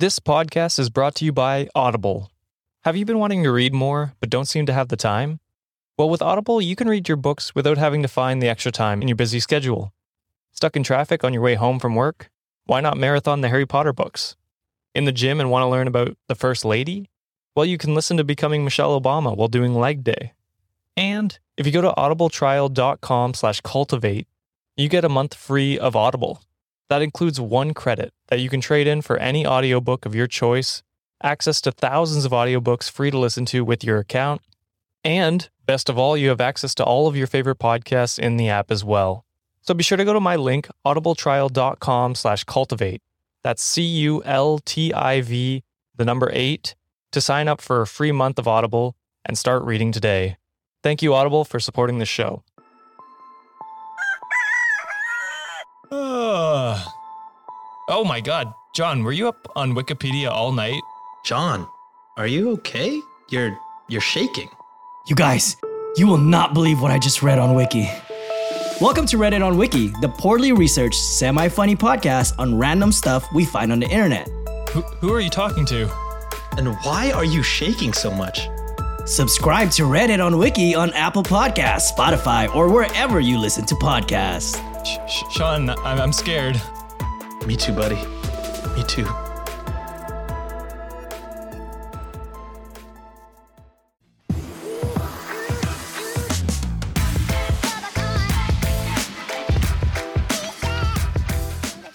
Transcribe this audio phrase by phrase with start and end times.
[0.00, 2.30] This podcast is brought to you by Audible.
[2.84, 5.40] Have you been wanting to read more but don't seem to have the time?
[5.98, 9.02] Well, with Audible, you can read your books without having to find the extra time
[9.02, 9.92] in your busy schedule.
[10.52, 12.30] Stuck in traffic on your way home from work?
[12.64, 14.36] Why not marathon the Harry Potter books?
[14.94, 17.10] In the gym and want to learn about the First Lady?
[17.54, 20.32] Well, you can listen to Becoming Michelle Obama while doing leg day.
[20.96, 24.28] And if you go to audibletrial.com slash cultivate,
[24.78, 26.40] you get a month free of Audible.
[26.90, 30.82] That includes one credit that you can trade in for any audiobook of your choice,
[31.22, 34.42] access to thousands of audiobooks free to listen to with your account,
[35.04, 38.48] and best of all, you have access to all of your favorite podcasts in the
[38.48, 39.24] app as well.
[39.62, 43.02] So be sure to go to my link, audibletrial.com slash cultivate.
[43.44, 45.62] That's C-U-L-T-I-V,
[45.96, 46.74] the number eight,
[47.12, 50.38] to sign up for a free month of Audible and start reading today.
[50.82, 52.42] Thank you, Audible, for supporting this show.
[55.92, 56.80] Uh,
[57.88, 58.54] oh my god.
[58.76, 60.80] John, were you up on Wikipedia all night?
[61.24, 61.66] John,
[62.16, 63.00] are you okay?
[63.28, 64.48] You're you're shaking.
[65.08, 65.56] You guys,
[65.96, 67.90] you will not believe what I just read on Wiki.
[68.80, 73.44] Welcome to Reddit on Wiki, the poorly researched, semi funny podcast on random stuff we
[73.44, 74.28] find on the internet.
[74.70, 75.90] Who, who are you talking to?
[76.56, 78.48] And why are you shaking so much?
[79.06, 84.69] Subscribe to Reddit on Wiki on Apple Podcasts, Spotify, or wherever you listen to podcasts.
[84.84, 86.60] Sh- Sh- Sean, I'm, I'm scared.
[87.46, 87.96] Me too, buddy.
[88.76, 89.06] Me too.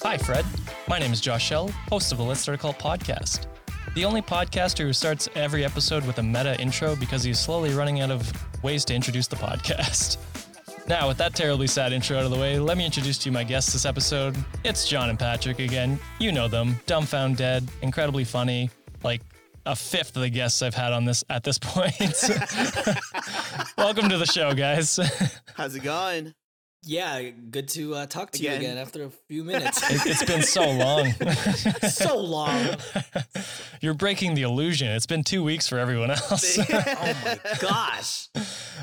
[0.04, 0.46] Hi, Fred.
[0.88, 3.48] My name is Josh Shell, host of the Let's Start a Cult podcast.
[3.96, 8.02] The only podcaster who starts every episode with a meta intro because he's slowly running
[8.02, 8.32] out of
[8.64, 10.18] ways to introduce the podcast.
[10.88, 13.32] Now, with that terribly sad intro out of the way, let me introduce to you
[13.32, 14.36] my guests this episode.
[14.64, 16.00] It's John and Patrick again.
[16.20, 16.76] You know them.
[16.86, 18.70] Dumbfound Dead, incredibly funny,
[19.04, 19.22] like
[19.66, 21.96] a fifth of the guests I've had on this at this point.
[23.80, 25.00] Welcome to the show, guys.
[25.56, 26.36] How's it going?
[26.88, 28.62] Yeah, good to uh, talk to Again.
[28.62, 29.82] you again after a few minutes.
[29.90, 31.12] It, it's been so long.
[31.90, 32.76] so long.
[33.82, 34.90] You're breaking the illusion.
[34.90, 36.60] It's been two weeks for everyone else.
[36.60, 38.30] Oh my gosh.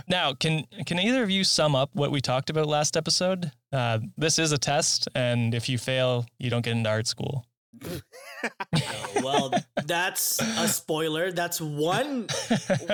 [0.08, 3.52] now, can can either of you sum up what we talked about last episode?
[3.72, 7.46] Uh, this is a test, and if you fail, you don't get into art school.
[9.22, 9.52] Well,
[9.86, 11.32] that's a spoiler.
[11.32, 12.26] That's one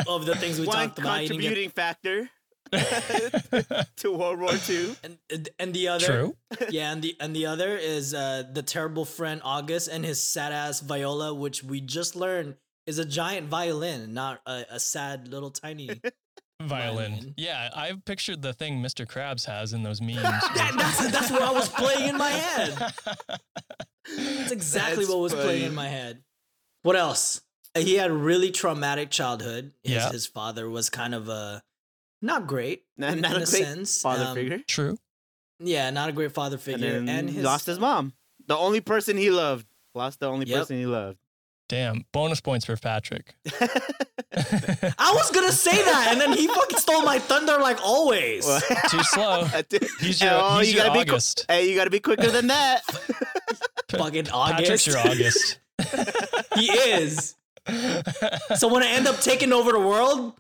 [0.07, 1.23] of the things we One talked about.
[1.23, 2.31] You didn't get- contributing factor
[3.97, 4.95] to World War II.
[5.05, 6.37] and, and the other, True.
[6.71, 10.53] yeah, and the and the other is uh, the terrible friend August and his sad
[10.53, 12.57] ass viola, which we just learned
[12.87, 16.01] is a giant violin, not a, a sad little tiny.
[16.61, 17.13] Violin.
[17.13, 17.35] Violin.
[17.37, 19.07] Yeah, I've pictured the thing Mr.
[19.07, 20.23] Krabs has in those memes.
[20.23, 22.75] That- that's that's what I was playing in my head.
[24.17, 26.23] That's exactly That's what was playing in my head.
[26.83, 27.43] What else?
[27.77, 29.73] He had a really traumatic childhood.
[29.85, 30.11] His, Yeah.
[30.11, 31.63] his father was kind of a
[32.23, 34.01] not great Not, in not a a great sense.
[34.03, 34.59] father Um, figure.
[34.67, 34.97] True.
[35.61, 37.01] Yeah, not a great father figure.
[37.01, 38.13] then And, his lost his mom.
[38.47, 39.67] The only person he loved.
[39.95, 40.59] Lost the only Yep.
[40.59, 41.19] person he loved.
[41.69, 42.05] Damn.
[42.13, 43.35] Bonus points for Patrick.
[43.61, 48.47] I was gonna say that, and then he fucking stole my thunder like always.
[48.47, 49.45] Well, Too slow.
[50.01, 52.47] He's your, Oh, he's you your gotta be qu- hey, you gotta be quicker than
[52.49, 52.83] that.
[53.91, 55.59] fucking Patrick's your August.
[56.55, 57.35] he is.
[58.57, 60.35] So when I end up taking over the world,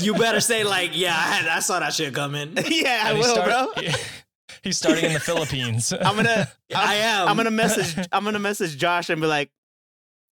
[0.00, 2.56] you better say like, yeah, I, had, I saw that shit coming.
[2.68, 3.84] yeah, I will, start- bro.
[4.62, 5.92] He's starting in the Philippines.
[6.00, 6.50] I'm gonna.
[6.74, 7.28] I am.
[7.28, 8.06] I'm gonna message.
[8.12, 9.50] I'm gonna message Josh and be like,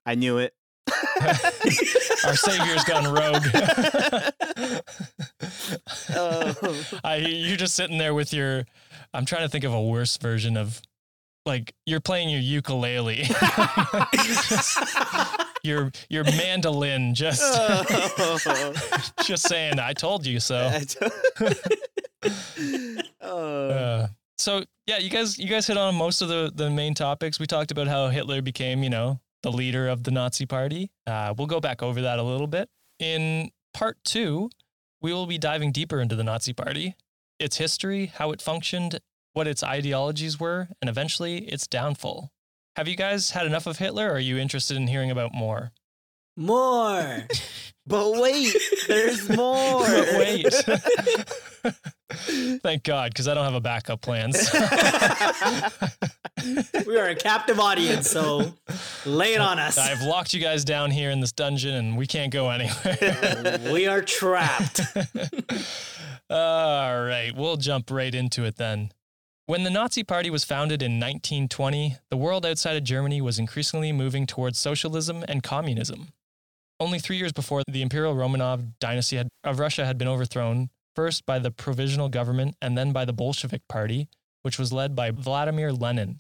[0.05, 0.53] I knew it.
[1.21, 3.45] Our savior's gone rogue.
[6.15, 6.85] Oh.
[7.05, 8.65] I, you're just sitting there with your.
[9.15, 10.83] I'm trying to think of a worse version of,
[11.49, 13.25] like you're playing your ukulele,
[15.65, 17.15] your your mandolin.
[17.15, 18.73] Just Oh.
[19.25, 20.71] just saying, I told you so.
[23.21, 23.69] oh.
[23.69, 27.41] Uh, so yeah, you guys you guys hit on most of the the main topics.
[27.41, 30.91] We talked about how Hitler became, you know, the leader of the Nazi Party.
[31.07, 32.69] Uh, we'll go back over that a little bit
[32.99, 34.51] in part two.
[35.01, 36.97] We will be diving deeper into the Nazi Party,
[37.39, 38.99] its history, how it functioned,
[39.39, 42.33] what its ideologies were, and eventually its downfall.
[42.75, 44.09] Have you guys had enough of Hitler?
[44.09, 45.71] Or are you interested in hearing about more?
[46.37, 47.25] More.
[47.87, 48.55] But wait,
[48.87, 49.83] there's more.
[49.87, 50.53] But wait.
[52.63, 54.35] Thank God, because I don't have a backup plan.
[54.35, 54.59] so-
[56.87, 58.53] we are a captive audience, so
[59.07, 59.79] lay it on us.
[59.79, 63.59] I've locked you guys down here in this dungeon and we can't go anywhere.
[63.73, 64.83] we are trapped.
[66.29, 68.93] All right, we'll jump right into it then.
[69.49, 73.93] When the Nazi Party was founded in 1920, the world outside of Germany was increasingly
[73.93, 76.09] moving towards socialism and communism.
[76.79, 81.25] Only three years before, the Imperial Romanov dynasty had, of Russia had been overthrown, first
[81.25, 84.11] by the Provisional Government and then by the Bolshevik Party,
[84.43, 86.19] which was led by Vladimir Lenin.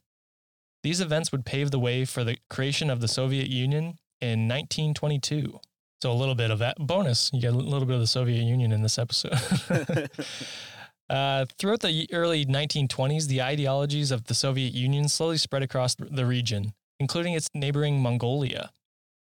[0.83, 5.61] These events would pave the way for the creation of the Soviet Union in 1922.
[6.01, 7.31] So a little bit of that bonus.
[7.35, 9.37] You get a little bit of the Soviet Union in this episode.
[11.11, 16.27] uh, throughout the early 1920s, the ideologies of the Soviet Union slowly spread across the
[16.27, 18.71] region, including its neighboring Mongolia.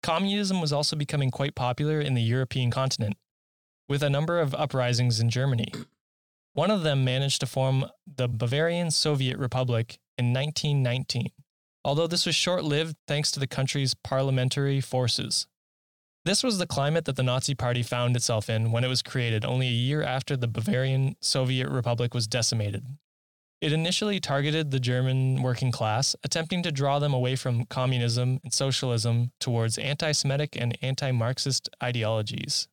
[0.02, 3.18] Communism was also becoming quite popular in the European continent,
[3.88, 5.72] with a number of uprisings in Germany.
[6.54, 11.30] One of them managed to form the Bavarian Soviet Republic in 1919,
[11.86, 15.46] although this was short lived thanks to the country's parliamentary forces.
[16.28, 19.46] This was the climate that the Nazi Party found itself in when it was created
[19.46, 22.84] only a year after the Bavarian Soviet Republic was decimated.
[23.62, 28.54] It initially targeted the German working class, attempting to draw them away from communism and
[28.54, 32.68] socialism towards anti Semitic and anti Marxist ideologies.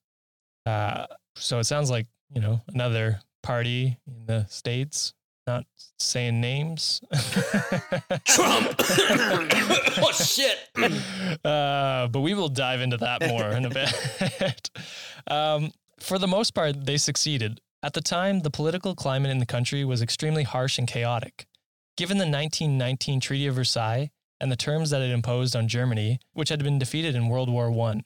[0.67, 1.07] Uh,
[1.37, 5.15] so it sounds like, you know, another party in the States,
[5.47, 5.65] not
[6.01, 7.03] saying names.
[8.25, 8.83] Trump.
[12.15, 14.71] But we will dive into that more in a bit.
[15.27, 17.61] um, for the most part, they succeeded.
[17.83, 21.47] At the time, the political climate in the country was extremely harsh and chaotic.
[21.97, 26.51] Given the 1919 Treaty of Versailles and the terms that it imposed on Germany, which
[26.51, 28.03] had been defeated in World War I,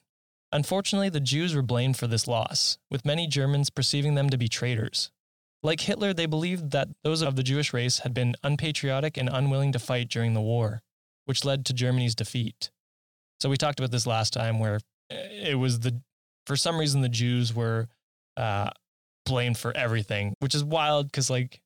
[0.52, 4.48] unfortunately, the Jews were blamed for this loss, with many Germans perceiving them to be
[4.48, 5.10] traitors.
[5.62, 9.72] Like Hitler, they believed that those of the Jewish race had been unpatriotic and unwilling
[9.72, 10.80] to fight during the war,
[11.26, 12.70] which led to Germany's defeat.
[13.40, 14.80] So we talked about this last time, where
[15.10, 16.00] it was the
[16.46, 17.88] for some reason the Jews were
[18.36, 18.70] uh,
[19.26, 21.60] blamed for everything, which is wild because like,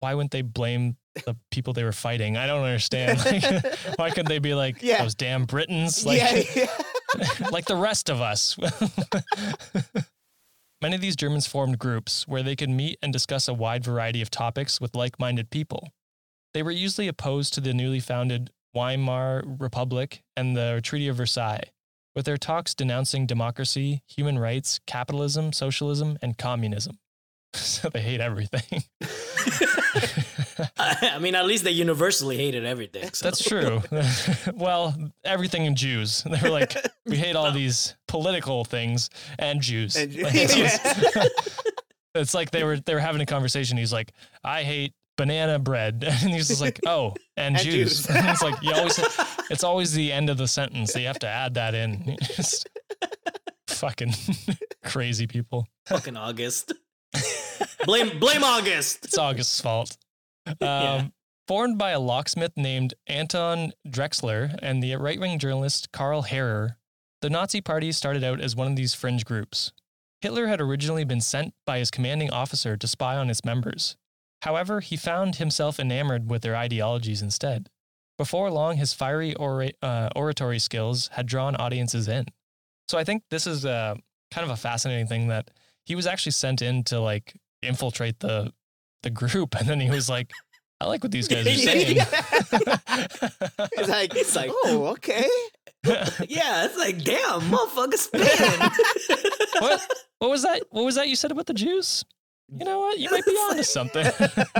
[0.00, 2.36] why wouldn't they blame the people they were fighting?
[2.36, 3.18] I don't understand.
[3.24, 5.02] Like, why couldn't they be like Yeah.
[5.02, 6.04] those damn Britons?
[6.06, 7.48] Like, yeah, yeah.
[7.50, 8.56] like the rest of us.
[10.80, 14.22] Many of these Germans formed groups where they could meet and discuss a wide variety
[14.22, 15.88] of topics with like minded people.
[16.54, 21.64] They were usually opposed to the newly founded Weimar Republic and the Treaty of Versailles,
[22.14, 26.98] with their talks denouncing democracy, human rights, capitalism, socialism, and communism.
[27.54, 28.84] so they hate everything.
[30.78, 33.10] I mean, at least they universally hated everything.
[33.12, 33.24] So.
[33.26, 33.82] That's true.
[34.54, 34.94] well,
[35.24, 36.22] everything in Jews.
[36.22, 36.76] They were like,
[37.06, 39.96] we hate all these political things and Jews.
[39.96, 41.24] And Ju- Like, it's, Yeah.
[42.14, 43.76] it's like they were they were having a conversation.
[43.78, 44.12] He's like,
[44.44, 48.02] I hate banana bread, and he's just like, oh, and, And Jews.
[48.06, 48.16] Jews.
[48.16, 48.98] it's like you always.
[49.50, 50.92] It's always the end of the sentence.
[50.94, 52.16] So you have to add that in.
[52.22, 52.66] Just
[53.66, 54.12] fucking
[54.84, 55.66] crazy people.
[55.86, 56.72] Fucking August.
[57.84, 59.04] blame blame August.
[59.04, 59.98] It's August's fault.
[60.46, 61.06] Um, Yeah.
[61.46, 66.76] Formed by a locksmith named Anton Drexler and the right wing journalist Karl Harrer,
[67.22, 69.72] the Nazi Party started out as one of these fringe groups.
[70.20, 73.96] Hitler had originally been sent by his commanding officer to spy on its members.
[74.42, 77.68] However, he found himself enamored with their ideologies instead.
[78.16, 82.26] Before long, his fiery ora- uh, oratory skills had drawn audiences in.
[82.88, 83.94] So I think this is uh,
[84.32, 85.50] kind of a fascinating thing that
[85.84, 88.52] he was actually sent in to like infiltrate the
[89.02, 90.30] the group, and then he was like,
[90.80, 91.98] "I like what these guys are saying."
[93.76, 95.28] It's like, It's like- oh, okay.
[96.28, 98.20] Yeah, it's like damn, motherfucker spin.
[99.60, 99.80] what?
[100.18, 100.62] What was that?
[100.70, 102.04] What was that you said about the Jews?
[102.50, 102.98] You know what?
[102.98, 104.06] You might be onto something.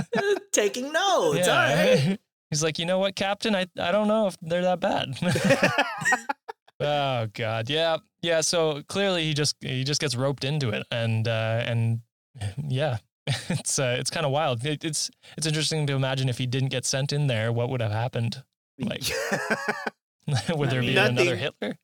[0.51, 1.47] Taking notes.
[1.47, 2.19] All right.
[2.49, 3.55] He's like, you know what, Captain?
[3.55, 5.15] I, I don't know if they're that bad.
[6.79, 8.41] oh God, yeah, yeah.
[8.41, 12.01] So clearly he just he just gets roped into it, and uh, and
[12.57, 12.97] yeah,
[13.49, 14.65] it's uh, it's kind of wild.
[14.65, 17.81] It, it's it's interesting to imagine if he didn't get sent in there, what would
[17.81, 18.43] have happened?
[18.79, 19.03] Like,
[20.49, 21.35] would I there mean, be another.
[21.35, 21.77] Hitler?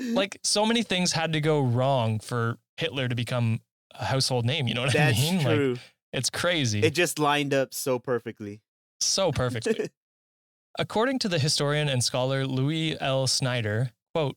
[0.00, 3.60] Like so many things had to go wrong for Hitler to become
[3.98, 4.68] a household name.
[4.68, 5.36] You know what That's I mean?
[5.44, 5.76] Like true.
[6.12, 6.80] it's crazy.
[6.80, 8.60] it just lined up so perfectly.
[9.00, 9.90] so perfectly.
[10.78, 13.26] According to the historian and scholar Louis L.
[13.26, 14.36] Snyder, quote,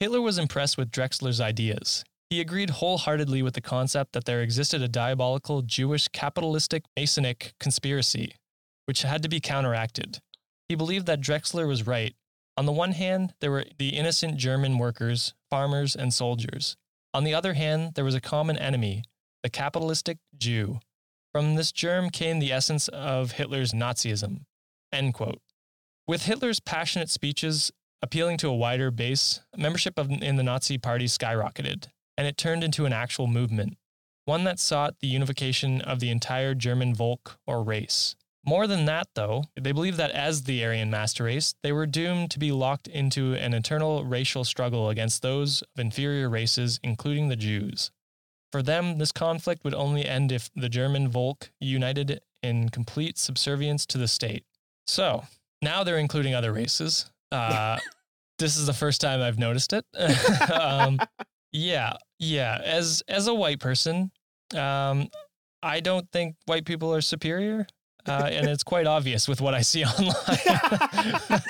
[0.00, 2.04] Hitler was impressed with Drexler's ideas.
[2.30, 8.34] He agreed wholeheartedly with the concept that there existed a diabolical Jewish capitalistic Masonic conspiracy,
[8.86, 10.18] which had to be counteracted.
[10.68, 12.14] He believed that Drexler was right.
[12.56, 16.76] On the one hand, there were the innocent German workers, farmers, and soldiers.
[17.16, 19.02] On the other hand, there was a common enemy,
[19.42, 20.80] the capitalistic Jew.
[21.32, 24.40] From this germ came the essence of Hitler's Nazism.
[24.92, 25.40] End quote.
[26.06, 31.06] With Hitler's passionate speeches appealing to a wider base, membership of, in the Nazi Party
[31.06, 31.86] skyrocketed,
[32.18, 33.78] and it turned into an actual movement.
[34.26, 38.16] one that sought the unification of the entire German Volk or race.
[38.46, 42.30] More than that, though, they believed that as the Aryan master race, they were doomed
[42.30, 47.34] to be locked into an eternal racial struggle against those of inferior races, including the
[47.34, 47.90] Jews.
[48.52, 53.84] For them, this conflict would only end if the German Volk united in complete subservience
[53.86, 54.44] to the state.
[54.86, 55.24] So
[55.60, 57.10] now they're including other races.
[57.32, 57.78] Uh,
[58.38, 59.84] this is the first time I've noticed it.
[60.52, 61.00] um,
[61.52, 62.60] yeah, yeah.
[62.62, 64.12] As as a white person,
[64.54, 65.08] um,
[65.62, 67.66] I don't think white people are superior,
[68.06, 71.40] uh, and it's quite obvious with what I see online.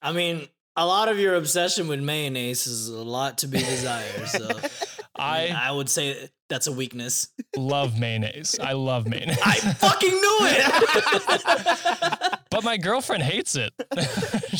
[0.00, 4.28] I mean, a lot of your obsession with mayonnaise is a lot to be desired.
[4.28, 4.48] So
[5.16, 7.28] I, mean, I I would say that's a weakness.
[7.56, 8.58] love mayonnaise.
[8.60, 9.38] I love mayonnaise.
[9.44, 12.34] I fucking knew it.
[12.58, 13.72] but my girlfriend hates it,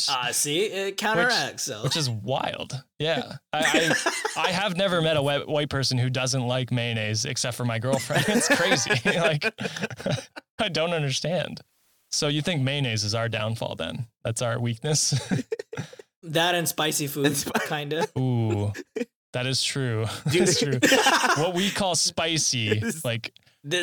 [0.09, 1.65] Ah, see, it counteracts.
[1.65, 2.81] so which is wild.
[2.99, 4.13] Yeah, I, I
[4.49, 7.79] I have never met a white, white person who doesn't like mayonnaise except for my
[7.79, 8.25] girlfriend.
[8.29, 8.91] It's crazy.
[9.19, 9.45] like
[10.59, 11.61] I don't understand.
[12.11, 13.75] So you think mayonnaise is our downfall?
[13.75, 15.11] Then that's our weakness.
[16.23, 17.37] that and spicy food,
[17.67, 18.11] kind of.
[18.17, 18.73] Ooh,
[19.33, 20.07] that is true.
[20.27, 20.79] That's true.
[21.43, 23.33] what we call spicy, like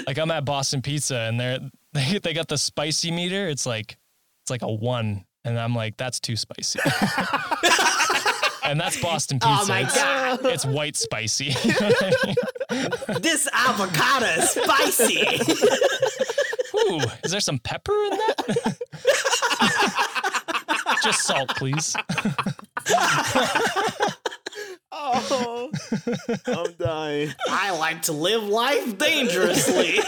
[0.08, 1.60] like I'm at Boston Pizza and they're
[1.94, 3.48] they they got the spicy meter.
[3.48, 3.98] It's like
[4.46, 6.80] it's like a one, and I'm like that's too spicy.
[8.64, 9.64] and that's Boston oh Pizza.
[9.64, 11.50] Oh my It's- god, It's white spicy.
[13.22, 15.26] this avocado is spicy.
[16.78, 18.76] Ooh, is there some pepper in that?
[21.04, 21.96] Just salt, please.
[24.92, 25.72] Oh,
[26.46, 27.34] I'm dying.
[27.50, 30.00] I like to live life dangerously.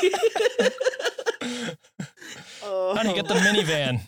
[2.70, 3.38] Oh, Honey, get the oh.
[3.40, 4.02] minivan.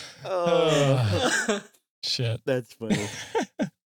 [0.24, 1.62] oh,
[2.04, 2.40] Shit.
[2.44, 3.06] that's funny.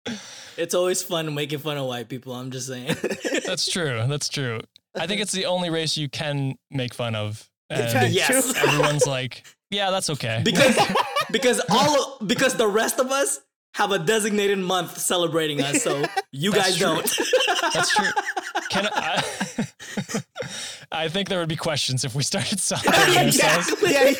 [0.57, 2.33] it's always fun making fun of white people.
[2.33, 2.95] I'm just saying.
[3.45, 4.03] That's true.
[4.07, 4.59] That's true.
[4.95, 7.49] I think it's the only race you can make fun of.
[7.69, 8.53] And yes.
[8.57, 10.41] everyone's like, yeah, that's okay.
[10.43, 10.77] because
[11.31, 13.39] because all because the rest of us
[13.75, 16.87] have a designated month celebrating us, so you That's guys true.
[16.87, 17.73] don't.
[17.73, 18.09] That's true.
[18.69, 19.23] Can I,
[20.91, 23.73] I think there would be questions if we started celebrating ourselves.
[23.87, 24.13] Yeah.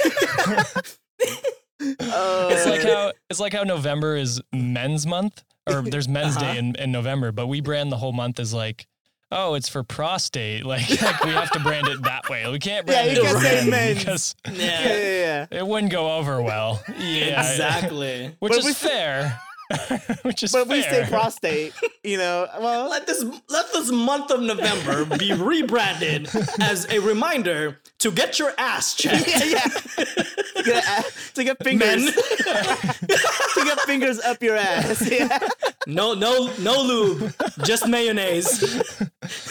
[1.99, 6.53] Oh, It's like how it's like how November is Men's Month, or there's Men's Uh-huh.
[6.53, 8.85] Day in, in November, but we brand the whole month as like,
[9.31, 10.63] oh, it's for prostate.
[10.71, 12.47] Like, like we have to brand it that way.
[12.51, 13.99] We can't Yeah, brand you it can't say men men's.
[13.99, 15.59] because yeah, yeah, yeah.
[15.59, 16.83] it wouldn't go over well.
[16.99, 18.35] Yeah, exactly.
[18.39, 19.39] which But is we- fair.
[20.23, 20.77] which is But fair.
[20.77, 21.73] we say prostate,
[22.03, 22.47] you know.
[22.59, 28.39] Well, Let this let this month of November be rebranded as a reminder to get
[28.39, 29.27] your ass checked.
[29.27, 29.61] yeah, yeah.
[29.63, 32.13] to, get a- to get fingers, Men,
[32.47, 35.01] to get fingers up your ass.
[35.09, 35.39] Yeah.
[35.87, 38.59] no, no, no lube, just mayonnaise.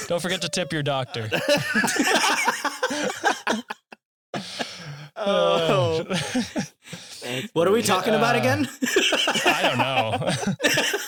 [0.08, 1.28] Don't forget to tip your doctor.
[5.22, 6.04] Oh,
[7.52, 8.68] What are we talking about Uh, again?
[9.44, 10.30] I don't know.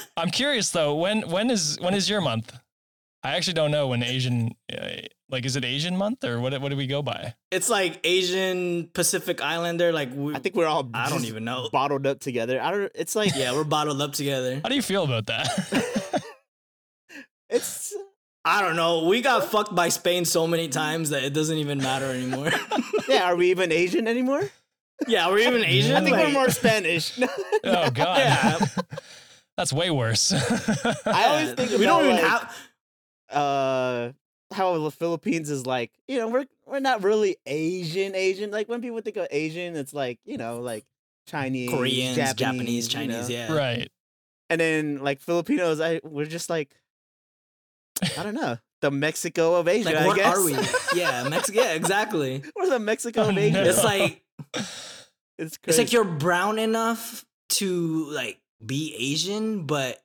[0.17, 0.95] I'm curious though.
[0.95, 2.53] When when is when is your month?
[3.25, 4.89] I actually don't know when Asian uh,
[5.31, 7.35] like is it Asian month or what what do we go by?
[7.51, 9.93] It's like Asian Pacific Islander.
[9.93, 10.89] Like we, I think we're all.
[10.93, 11.69] I don't even know.
[11.73, 12.61] Bottled up together.
[12.61, 12.93] I don't.
[12.95, 14.61] It's like yeah, we're bottled up together.
[14.63, 16.23] How do you feel about that?
[17.49, 17.95] it's.
[18.45, 19.05] I don't know.
[19.07, 22.51] We got fucked by Spain so many times that it doesn't even matter anymore.
[23.09, 23.25] Yeah.
[23.31, 24.43] Are we even Asian anymore?
[25.09, 25.97] Yeah, we're even Asian.
[25.97, 27.19] I think we're more Spanish.
[27.65, 28.19] oh god.
[28.19, 28.59] Yeah.
[29.57, 30.33] That's way worse.
[30.33, 32.57] I always think we don't even like, have.
[33.31, 34.13] uh
[34.53, 38.51] how the Philippines is like, you know, we're we're not really Asian Asian.
[38.51, 40.85] Like when people think of Asian, it's like, you know, like
[41.27, 43.35] Chinese, Koreans, Japanese, Japanese, you Chinese, know?
[43.35, 43.53] yeah.
[43.53, 43.91] right.
[44.51, 46.75] And then like Filipinos, I we're just like
[48.19, 50.37] I don't know, the Mexico of Asia, Like, I guess.
[50.37, 50.57] are we?
[51.01, 51.61] Yeah, Mexico.
[51.61, 52.43] Yeah, exactly.
[52.57, 53.63] we're the Mexico Oh, of Asia.
[53.63, 53.63] no.
[53.65, 54.22] It's like
[55.39, 59.99] it's it's like you're brown enough to like be Asian, but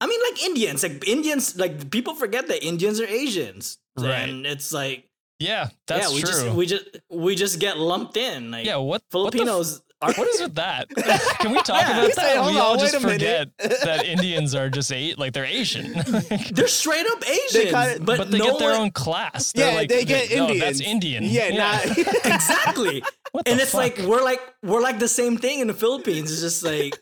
[0.00, 0.82] I mean like Indians.
[0.82, 4.28] Like Indians, like people forget that Indians are Asians, Right.
[4.28, 5.08] and it's like
[5.40, 6.30] Yeah, that's yeah, we true.
[6.30, 8.50] just we just we just get lumped in.
[8.50, 9.82] Like yeah, what what Filipinos are.
[10.12, 10.88] What is with that?
[11.40, 12.36] Can we talk Yeah, about you say, that?
[12.38, 13.50] hold we all just wait a minute.
[13.58, 15.92] forget that Indians are just a- like they're Asian.
[16.52, 19.52] They're straight up Asian, kinda- but, but they no get their one- own class.
[19.52, 20.60] They're yeah, like, they get no, Indians.
[20.60, 21.24] that's Indian.
[21.24, 21.84] Yeah, not
[22.24, 23.02] exactly.
[23.46, 23.80] And it's fuck?
[23.80, 26.30] like we're like we're like the same thing in the Philippines.
[26.30, 26.98] It's just like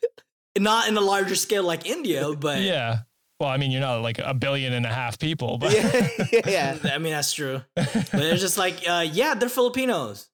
[0.59, 3.01] not in a larger scale like India, but yeah.
[3.41, 6.79] Well, I mean, you're not like a billion and a half people, but yeah, yeah.
[6.95, 7.61] I mean that's true.
[7.75, 10.29] But they're just like, uh, yeah, they're Filipinos.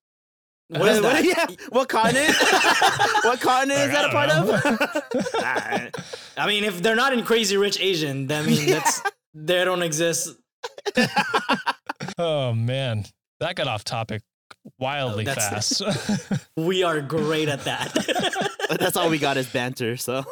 [0.69, 1.25] What is that?
[1.25, 2.35] yeah, what continent?
[3.25, 4.51] what continent is that a part of?
[5.35, 5.95] Alright.
[6.37, 9.03] I mean, if they're not in Crazy Rich Asian, then I mean that's
[9.35, 10.37] they don't exist.
[12.19, 13.05] Oh man,
[13.41, 14.23] that got off topic
[14.79, 15.83] wildly Oh, fast.
[16.57, 17.95] We are great at that.
[18.79, 19.97] That's all we got is banter.
[19.97, 20.25] So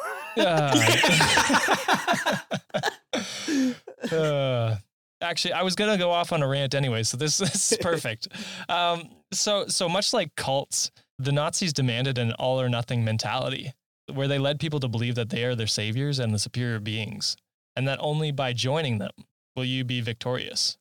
[4.11, 4.75] Uh,
[5.21, 8.27] actually, I was gonna go off on a rant anyway, so this, this is perfect.
[8.69, 13.73] um, so, so much like cults, the Nazis demanded an all or nothing mentality,
[14.13, 17.35] where they led people to believe that they are their saviors and the superior beings,
[17.75, 19.11] and that only by joining them
[19.55, 20.77] will you be victorious.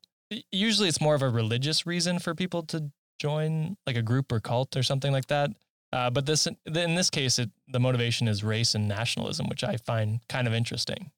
[0.50, 4.40] Usually, it's more of a religious reason for people to join, like a group or
[4.40, 5.50] cult or something like that.
[5.92, 9.76] Uh, but this, in this case, it, the motivation is race and nationalism, which I
[9.76, 11.10] find kind of interesting.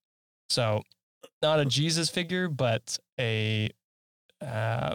[0.50, 0.82] So,
[1.42, 3.70] not a Jesus figure, but a,
[4.40, 4.94] uh,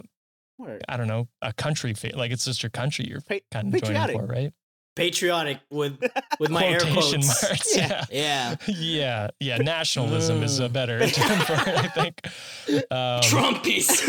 [0.87, 2.17] I don't know, a country figure.
[2.17, 4.53] Like it's just your country you're Pa- kind of joining for, right?
[4.95, 5.97] Patriotic with
[6.39, 7.43] with my air quotes.
[7.43, 7.75] marks.
[7.75, 8.05] Yeah.
[8.11, 8.55] Yeah.
[8.67, 9.27] Yeah.
[9.39, 9.57] Yeah.
[9.57, 12.21] Nationalism is a better term for it, I think.
[12.91, 14.01] Um, Trumpies.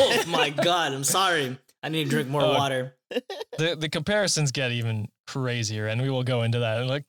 [0.00, 1.58] oh my god, I'm sorry.
[1.82, 2.96] I need to drink more Oh, water.
[3.58, 6.86] the, the comparisons get even crazier, and we will go into that.
[6.86, 7.04] Like,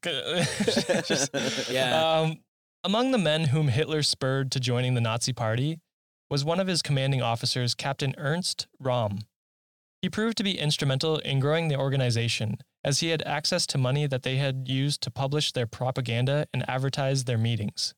[1.08, 1.30] just,
[1.72, 2.20] Yeah.
[2.20, 2.40] Um,
[2.86, 5.80] among the men whom Hitler spurred to joining the Nazi Party
[6.30, 9.24] was one of his commanding officers, Captain Ernst Röhm.
[10.04, 14.06] He proved to be instrumental in growing the organization, as he had access to money
[14.06, 17.96] that they had used to publish their propaganda and advertise their meetings.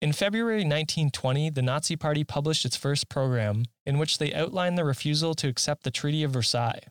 [0.00, 4.84] In February 1920, the Nazi Party published its first program, in which they outlined their
[4.84, 6.84] refusal to accept the Treaty of Versailles.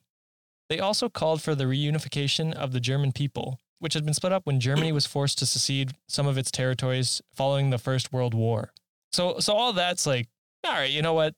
[0.68, 4.46] They also called for the reunification of the German people, which had been split up
[4.46, 8.72] when Germany was forced to secede some of its territories following the First World War.
[9.12, 10.28] So, so all that's like,
[10.64, 11.34] all right, you know what?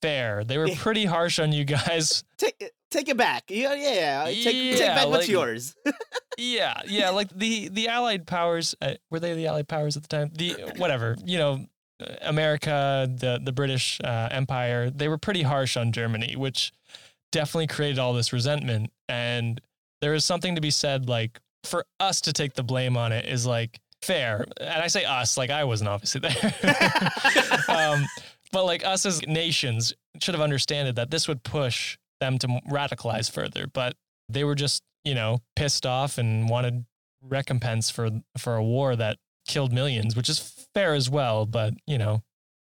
[0.00, 0.44] Fair.
[0.44, 2.24] They were pretty harsh on you guys.
[2.38, 3.44] take it, take it back.
[3.48, 4.24] Yeah, yeah, yeah.
[4.24, 5.74] Take, take Yeah, back what's like- yours.
[6.38, 7.10] yeah, yeah.
[7.10, 10.30] Like the the Allied powers uh, were they the Allied powers at the time?
[10.34, 11.66] The whatever, you know,
[12.22, 14.90] America, the the British uh, Empire.
[14.90, 16.72] They were pretty harsh on Germany, which
[17.30, 18.92] definitely created all this resentment.
[19.08, 19.60] And
[20.00, 23.26] there is something to be said, like for us to take the blame on it
[23.26, 24.44] is like fair.
[24.60, 26.54] And I say us, like I wasn't obviously there.
[27.68, 28.04] um,
[28.52, 33.30] but like us as nations should have understood that this would push them to radicalize
[33.30, 33.66] further.
[33.66, 33.96] But
[34.28, 36.84] they were just, you know, pissed off and wanted
[37.22, 41.46] recompense for for a war that killed millions, which is fair as well.
[41.46, 42.22] But you know,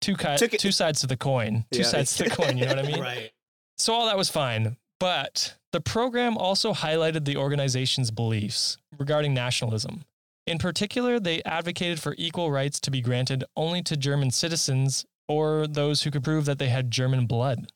[0.01, 1.85] two ki- two sides to the coin, two Yeah.
[1.85, 2.57] sides to the coin.
[2.57, 2.99] You know what I mean?
[3.01, 3.31] Right.
[3.77, 4.77] So all that was fine.
[4.99, 10.05] But the program also highlighted the organization's beliefs regarding nationalism.
[10.47, 15.67] In particular, they advocated for equal rights to be granted only to German citizens or
[15.67, 17.71] those who could prove that they had German blood.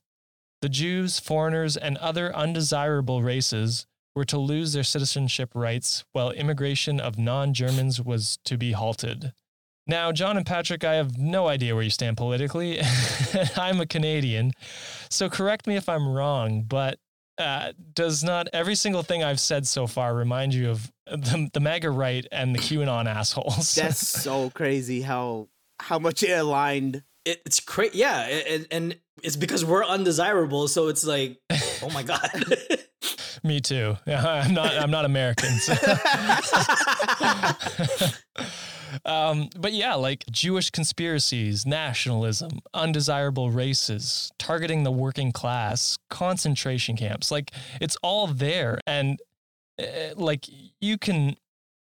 [0.64, 3.86] The Jews, foreigners, and other undesirable races
[4.16, 9.32] were to lose their citizenship rights, while immigration of non Germans was to be halted.
[9.86, 12.80] Now, John and Patrick, I have no idea where you stand politically.
[13.56, 14.54] I'm a Canadian,
[15.12, 16.98] so correct me if I'm wrong, but
[17.42, 21.60] uh, does not every single thing I've said so far remind you of the, the
[21.60, 23.76] MAGA right and the QAnon assholes?
[23.76, 25.50] That's so crazy how
[25.80, 27.04] how much it aligned.
[27.26, 27.98] It, it's crazy.
[28.00, 30.68] Yeah, and, and it's because we're undesirable.
[30.68, 31.40] So it's like,
[31.82, 32.30] oh my god.
[33.44, 33.98] Me too.
[34.08, 34.72] I'm not.
[34.78, 35.50] I'm not American.
[35.60, 35.74] so-
[39.06, 47.32] um, but yeah, like Jewish conspiracies, nationalism, undesirable races, targeting the working class, concentration camps.
[47.32, 49.20] Like it's all there, and
[49.80, 50.46] uh, like
[50.80, 51.36] you can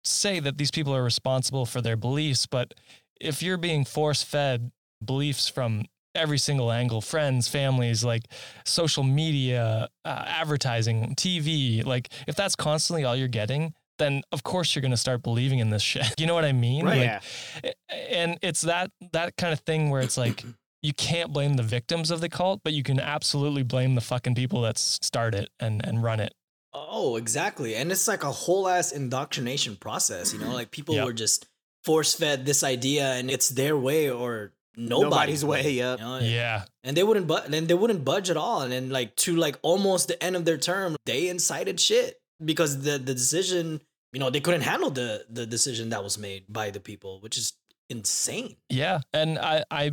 [0.02, 2.74] say that these people are responsible for their beliefs, but
[3.20, 4.70] if you're being force fed
[5.04, 5.84] beliefs from
[6.16, 8.22] every single angle friends families like
[8.64, 14.74] social media uh, advertising tv like if that's constantly all you're getting then of course
[14.74, 16.98] you're going to start believing in this shit you know what i mean Right.
[16.98, 17.22] Like,
[17.64, 17.72] Yeah.
[18.10, 20.44] and it's that that kind of thing where it's like
[20.82, 24.34] you can't blame the victims of the cult but you can absolutely blame the fucking
[24.34, 26.32] people that start it and and run it
[26.78, 27.74] oh, exactly.
[27.74, 30.34] And it's like a whole ass indoctrination process.
[30.34, 31.06] You know, like people Yep.
[31.06, 31.46] were just
[31.84, 35.98] force fed this idea, and it's their way or nobody's, Nobody's way, yep.
[35.98, 36.18] you know?
[36.18, 39.34] yeah and they wouldn't but then they wouldn't budge at all and then like to
[39.36, 43.80] like almost the end of their term they incited shit because the the decision
[44.12, 47.38] you know they couldn't handle the the decision that was made by the people which
[47.38, 47.54] is
[47.88, 49.92] insane Yeah, and I I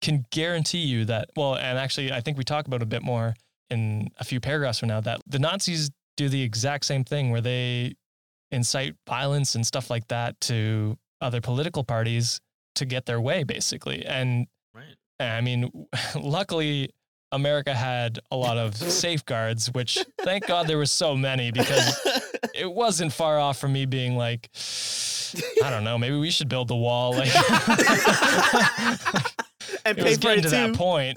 [0.00, 1.30] can guarantee you that.
[1.36, 3.34] Well, and actually, I think we talk about a bit more
[3.68, 7.40] in a few paragraphs from now that the Nazis do the exact same thing where
[7.40, 7.94] they
[8.50, 12.40] incite violence and stuff like that to other political parties
[12.76, 14.04] to get their way, basically.
[14.06, 15.70] And right I mean,
[16.14, 16.90] luckily,
[17.32, 21.98] America had a lot of safeguards, which thank God there were so many because
[22.54, 24.48] it wasn't far off from me being like,
[25.62, 27.12] I don't know, maybe we should build the wall.
[27.14, 27.30] Like,
[29.84, 31.16] and it pay was for getting it to that point.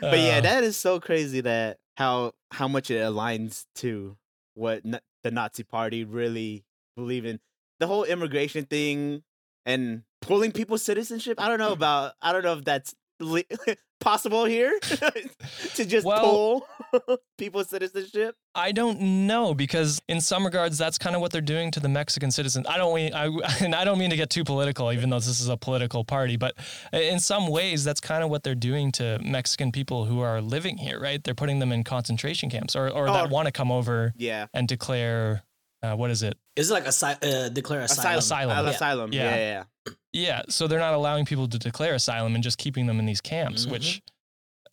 [0.00, 4.16] But yeah, Uh, that is so crazy that how how much it aligns to
[4.54, 6.64] what na- the Nazi Party really
[6.96, 7.38] believe in.
[7.78, 9.22] The whole immigration thing
[9.66, 11.40] and pulling people's citizenship.
[11.40, 11.74] I don't know mm.
[11.74, 12.12] about.
[12.22, 13.42] I don't know if that's le-
[14.00, 14.76] possible here
[15.74, 18.34] to just Well- pull people's citizenship.
[18.54, 21.88] I don't know because in some regards that's kind of what they're doing to the
[21.88, 22.66] Mexican citizens.
[22.68, 23.26] I don't mean I
[23.60, 26.36] and I don't mean to get too political, even though this is a political party,
[26.36, 26.54] but
[26.92, 30.76] in some ways that's kind of what they're doing to Mexican people who are living
[30.76, 31.22] here, right?
[31.22, 33.12] They're putting them in concentration camps or or Oh.
[33.12, 35.44] that want to come over Yeah, and declare
[35.82, 36.36] uh, what is it?
[36.70, 38.18] Like asy- uh, declare asylum.
[38.18, 38.58] Asylum.
[38.58, 38.70] Uh, Yeah.
[38.70, 39.12] asylum.
[39.12, 39.22] Yeah.
[39.24, 39.64] Yeah, yeah.
[39.86, 39.92] yeah.
[40.14, 43.20] Yeah, so they're not allowing people to declare asylum and just keeping them in these
[43.22, 44.02] camps, which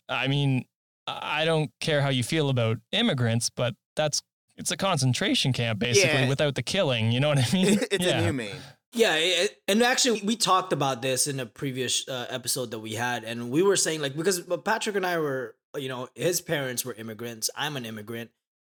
[0.08, 0.66] I mean,
[1.06, 4.22] I don't care how you feel about immigrants, but that's
[4.56, 6.28] it's a concentration camp basically Yeah.
[6.28, 7.78] without the killing, you know what I mean?
[7.90, 8.18] it's yeah.
[8.18, 8.56] inhumane.
[8.92, 12.94] Yeah, it, and actually, we talked about this in a previous uh, episode that we
[12.94, 16.84] had, and we were saying like because Patrick and I were, you know, his parents
[16.84, 17.48] were immigrants.
[17.56, 18.30] I'm an immigrant,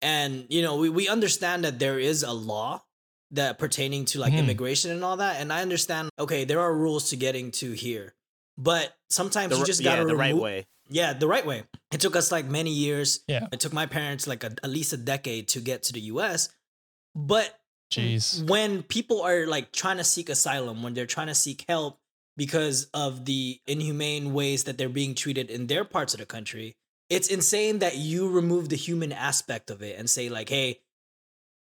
[0.02, 2.84] and you know, we we understand that there is a law
[3.32, 4.40] that pertaining to like Mhm.
[4.40, 6.10] immigration and all that, and I understand.
[6.20, 8.14] Okay, there are rules to getting to here,
[8.58, 10.66] but sometimes The, you just gotta the right way.
[10.90, 11.64] Yeah, the right way.
[11.94, 13.22] It took us like many years.
[13.28, 13.48] Yeah.
[13.54, 16.50] It took my parents like a, at least a decade to get to the U.S.
[17.16, 17.58] But
[17.94, 18.46] Jeez.
[18.50, 22.00] when people are like trying to seek asylum, when they're trying to seek help
[22.36, 26.76] because of the inhumane ways that they're being treated in their parts of the country,
[27.12, 30.80] it's insane that you remove the human aspect of it and say like, "Hey,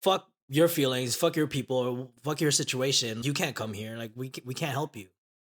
[0.01, 3.21] fuck your feelings, fuck your people, or fuck your situation.
[3.23, 3.95] You can't come here.
[3.97, 5.08] Like we we can't help you."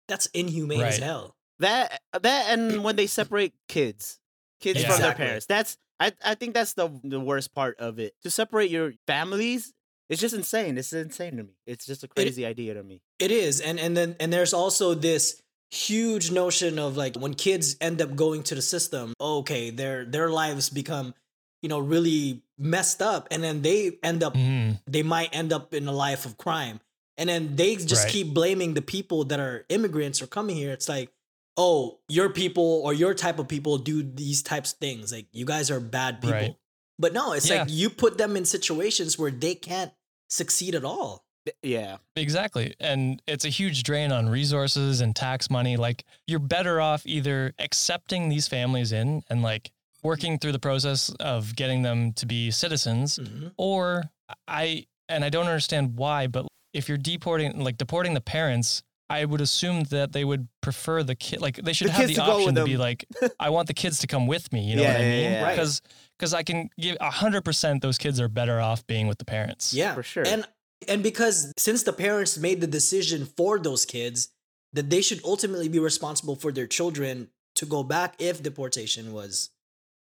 [0.09, 1.37] That's inhumane as hell.
[1.59, 4.18] That that and when they separate kids,
[4.61, 4.90] kids Yeah.
[4.90, 5.46] from their parents.
[5.46, 8.14] That's I I think that's the the worst part of it.
[8.22, 9.72] To separate your families,
[10.09, 10.78] it's just insane.
[10.78, 11.55] It's insane to me.
[11.66, 13.02] It's just a crazy idea to me.
[13.18, 15.41] It is, and and then and there's also this
[15.72, 20.28] huge notion of like when kids end up going to the system, okay, their their
[20.30, 21.14] lives become,
[21.62, 24.80] you know, really messed up, and then they end up Mhm.
[24.87, 26.80] they might end up in a life of crime,
[27.16, 28.12] and then they just Right.
[28.12, 30.72] keep blaming the people that are immigrants or coming here.
[30.72, 31.11] It's like,
[31.56, 35.11] oh, your people or your type of people do these types of things.
[35.12, 36.56] Like you guys are bad people, Right.
[36.98, 37.62] but no, it's Yeah.
[37.62, 39.92] like you put them in situations where they can't
[40.28, 41.24] succeed at all.
[41.62, 41.96] Yeah.
[42.16, 42.74] Exactly.
[42.78, 45.76] And it's a huge drain on resources and tax money.
[45.76, 49.70] Like, you're better off either accepting these families in and like
[50.02, 53.52] working through the process of getting them to be citizens, Mhm.
[53.57, 54.05] or
[54.48, 59.24] I, and I don't understand why, but if you're deporting, like deporting the parents, I
[59.26, 62.22] would assume that they would prefer the kid, like they should The have the to
[62.22, 63.05] option to be like,
[63.40, 64.62] I want the kids to come with me.
[64.62, 65.33] You know Yeah, what I yeah, mean?
[65.33, 65.42] yeah.
[65.42, 65.50] Right.
[65.55, 65.83] Because,
[66.18, 69.24] because I can give a hundred percent those kids are better off being with the
[69.26, 69.74] parents.
[69.74, 70.26] Yeah, For sure.
[70.26, 70.46] And
[70.88, 74.29] and because since the parents made the decision for those kids
[74.73, 79.51] that they should ultimately be responsible for their children to go back if deportation was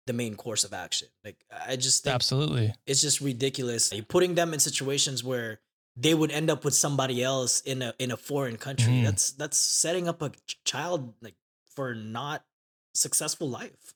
[0.07, 1.07] the main course of action.
[1.23, 2.73] Like I just think Absolutely.
[2.85, 3.91] it's just ridiculous.
[3.93, 5.59] You're putting them in situations where
[5.95, 8.93] they would end up with somebody else in a in a foreign country.
[8.93, 9.03] Mhm.
[9.03, 10.31] That's that's setting up a
[10.65, 11.35] child like
[11.75, 12.43] for not
[12.93, 13.93] successful life.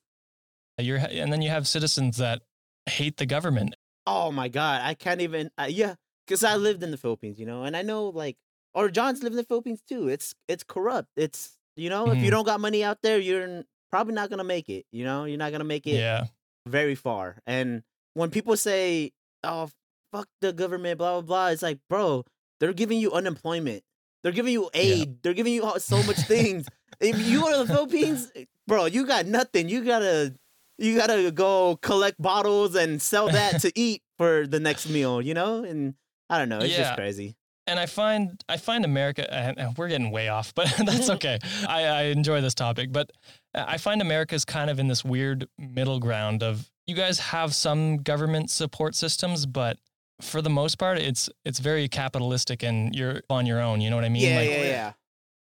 [0.78, 2.42] You're, and then you have citizens that
[2.86, 3.74] hate the government.
[4.06, 5.50] Oh my god, I can't even.
[5.58, 5.96] Uh, yeah,
[6.28, 8.36] because I lived in the Philippines, you know, and I know like,
[8.74, 10.08] or John's lived in the Philippines too.
[10.08, 11.08] It's it's corrupt.
[11.16, 12.32] It's you know, if you Mhm.
[12.32, 14.86] don't got money out there, you're probably not gonna make it.
[14.92, 16.26] You know, you're not gonna make it Yeah.
[16.66, 17.38] very far.
[17.46, 17.82] And
[18.14, 19.12] when people say,
[19.42, 19.70] "Oh,
[20.12, 22.24] fuck the government," blah blah blah, it's like, bro,
[22.60, 23.84] they're giving you unemployment.
[24.22, 25.22] They're giving you aid.
[25.22, 26.68] They're giving you so much things.
[27.00, 28.32] if you go to the Philippines,
[28.66, 29.68] bro, you got nothing.
[29.68, 30.34] You gotta
[30.78, 35.22] you gotta go collect bottles and sell that to eat for the next meal.
[35.22, 35.94] You know, and
[36.30, 36.58] I don't know.
[36.60, 36.78] It's Yeah.
[36.84, 37.36] just crazy.
[37.66, 39.32] and I find I find America.
[39.32, 41.38] And and we're getting way off, but that's okay.
[41.68, 43.10] I, I enjoy this topic, but
[43.54, 47.98] I find America's kind of in this weird middle ground of you guys have some
[47.98, 49.78] government support systems, but
[50.22, 53.80] for the most part, it's it's very capitalistic, and you're on your own.
[53.80, 54.22] You know what I mean?
[54.30, 54.92] yeah, like, yeah, oh, yeah.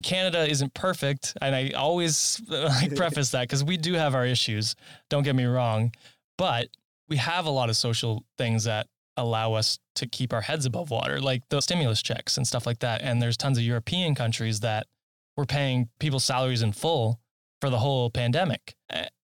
[0.03, 4.75] Canada isn't perfect, and I always like preface that because we do have our issues.
[5.09, 5.91] Don't get me wrong,
[6.37, 6.67] but
[7.09, 10.89] we have a lot of social things that allow us to keep our heads above
[10.89, 13.01] water, like the stimulus checks and stuff like that.
[13.01, 14.87] And there's tons of European countries that
[15.37, 17.19] were paying people's salaries in full
[17.61, 18.75] for the whole pandemic,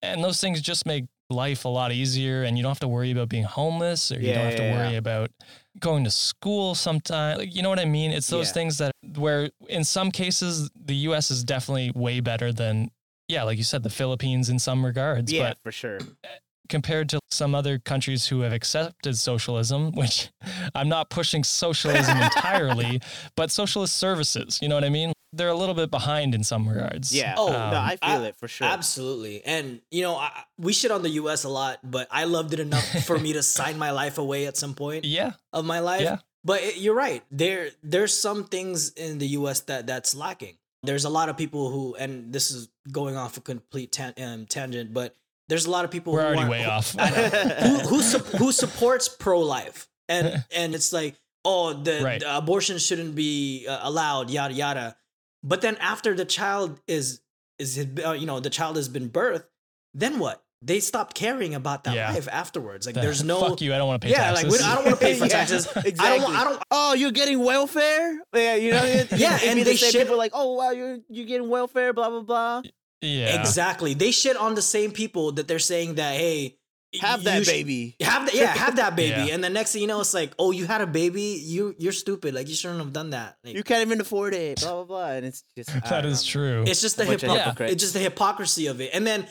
[0.01, 3.11] and those things just make life a lot easier, and you don't have to worry
[3.11, 5.31] about being homeless, or you Yeah, don't have to yeah, worry about
[5.79, 7.37] going to school sometime.
[7.37, 8.11] Like, you know what I mean?
[8.11, 8.53] It's those Yeah.
[8.53, 12.91] things that where in some cases the US is definitely way better than
[13.27, 15.99] yeah, like you said, the Philippines in some regards, Yeah, but for sure.
[16.71, 20.29] compared to some other countries who have accepted socialism, which
[20.75, 23.01] I'm not pushing socialism entirely,
[23.35, 25.13] but socialist services, you know what I mean?
[25.33, 27.13] They're a little bit behind in some regards.
[27.15, 27.35] Yeah.
[27.37, 28.67] Oh, no, I feel I- it for sure.
[28.67, 29.41] Absolutely.
[29.45, 32.59] And, you know, I, we shit on the US a lot, but I loved it
[32.59, 35.33] enough for me to sign my life away at some point Yeah.
[35.53, 36.01] of my life.
[36.01, 36.17] Yeah.
[36.43, 37.23] But it, you're right.
[37.31, 40.57] There there's some things in the US that that's lacking.
[40.83, 44.47] There's a lot of people who and this is going off a complete tan- um,
[44.47, 45.15] tangent, but
[45.51, 46.91] there's a lot of people We're who already aren't- way who- off.
[47.65, 52.19] Who who, sup- who supports pro life and and it's like oh the, Right.
[52.21, 54.95] the abortion shouldn't be uh, allowed yada yada
[55.43, 57.19] but then after the child is
[57.59, 59.45] is uh, you know the child has been birthed
[59.93, 62.11] then what they stopped caring about that Yeah.
[62.13, 63.73] life afterwards like The- there's no fuck you.
[63.73, 64.43] I don't want to pay taxes.
[64.43, 64.51] yeah taxes.
[64.51, 65.99] like we, I don't want to pay for Yeah, taxes exactly.
[65.99, 68.19] I don't I don't Oh, you're getting welfare?
[68.33, 68.83] Yeah, you know.
[68.85, 71.25] It, Yeah, it'd and be they the same shit- people like, oh wow, you're you're
[71.25, 72.61] getting welfare, blah blah blah.
[73.01, 73.39] Yeah.
[73.39, 76.57] exactly they shit on the same people that they're saying that hey
[76.99, 77.95] Have you that sh- baby.
[78.01, 79.33] Have that, yeah, have that baby, Yeah.
[79.33, 81.93] and the next thing you know, it's like, oh, you had a baby, you you're
[81.93, 83.37] stupid, like you shouldn't have done that.
[83.45, 86.11] Like, You can't even afford it, blah blah blah, and it's just I That don't
[86.11, 86.31] is know.
[86.31, 86.63] true.
[86.67, 87.71] it's just the A hypocr- hypocrites.
[87.73, 89.25] it's just the hypocrisy of it, and then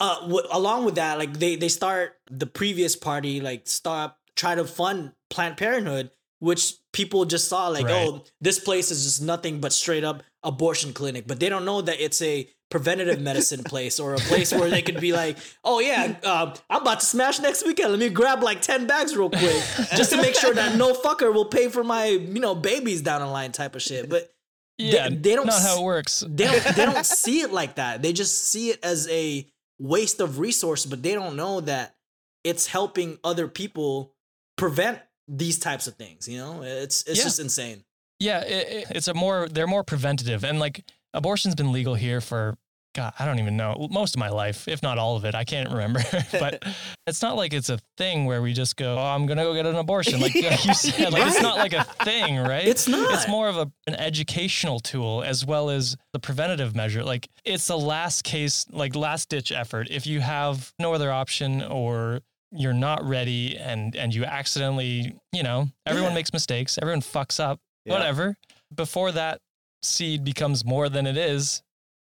[0.00, 4.54] uh, w- along with that, like they they start the previous party like stop try
[4.54, 8.06] to fund Planned Parenthood, which people just saw like, Right.
[8.08, 11.80] oh, this place is just nothing but straight up abortion clinic, but they don't know
[11.82, 15.80] that it's a preventative medicine place or a place where they could be like, oh
[15.80, 17.90] yeah, uh, I'm about to smash next weekend.
[17.90, 19.62] Let me grab like ten bags real quick
[19.96, 23.20] just to make sure that no fucker will pay for my you know babies down
[23.20, 24.08] the line type of shit.
[24.08, 24.30] But
[24.76, 25.08] yeah.
[25.10, 26.22] they don't Not how it works.
[26.28, 28.00] they don't they don't see it like that.
[28.02, 29.46] They just see it as a
[29.80, 31.96] waste of resource, but they don't know that
[32.44, 34.14] it's helping other people
[34.56, 36.26] prevent these types of things.
[36.26, 37.24] You know, it's it's Yeah.
[37.24, 37.84] just insane.
[38.20, 42.20] Yeah, it, it- it's a more they're more preventative, and like abortion's been legal here
[42.20, 42.56] for
[42.94, 45.34] God, I don't even know most of my life, if not all of it.
[45.34, 46.00] I can't remember,
[46.32, 46.64] but
[47.06, 49.66] it's not like it's a thing where we just go, "Oh, I'm gonna go get
[49.66, 51.12] an abortion," like, like you said.
[51.12, 52.66] Like it's not like a thing, right?
[52.66, 53.12] It's not.
[53.12, 57.04] It's more of a, an educational tool as well as the preventative measure.
[57.04, 59.88] Like it's a last case, like last ditch effort.
[59.90, 65.42] If you have no other option or you're not ready and and you accidentally, you
[65.42, 66.14] know, everyone Yeah.
[66.16, 67.92] makes mistakes, everyone fucks up, Yeah.
[67.94, 68.36] whatever.
[68.74, 69.40] Before that
[69.82, 71.62] seed becomes more than it is,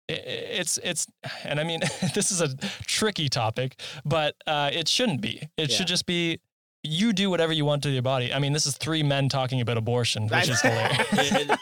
[0.10, 0.18] i- i-
[0.60, 1.08] it's it's
[1.44, 1.80] and I mean
[2.14, 5.48] this is a tricky topic, but uh, it shouldn't be.
[5.58, 5.78] It Yeah.
[5.78, 6.40] should just be
[6.84, 8.34] you do whatever you want to your body.
[8.34, 11.08] I mean, this is three men talking about abortion, which is hilarious.
[11.14, 11.60] It, it-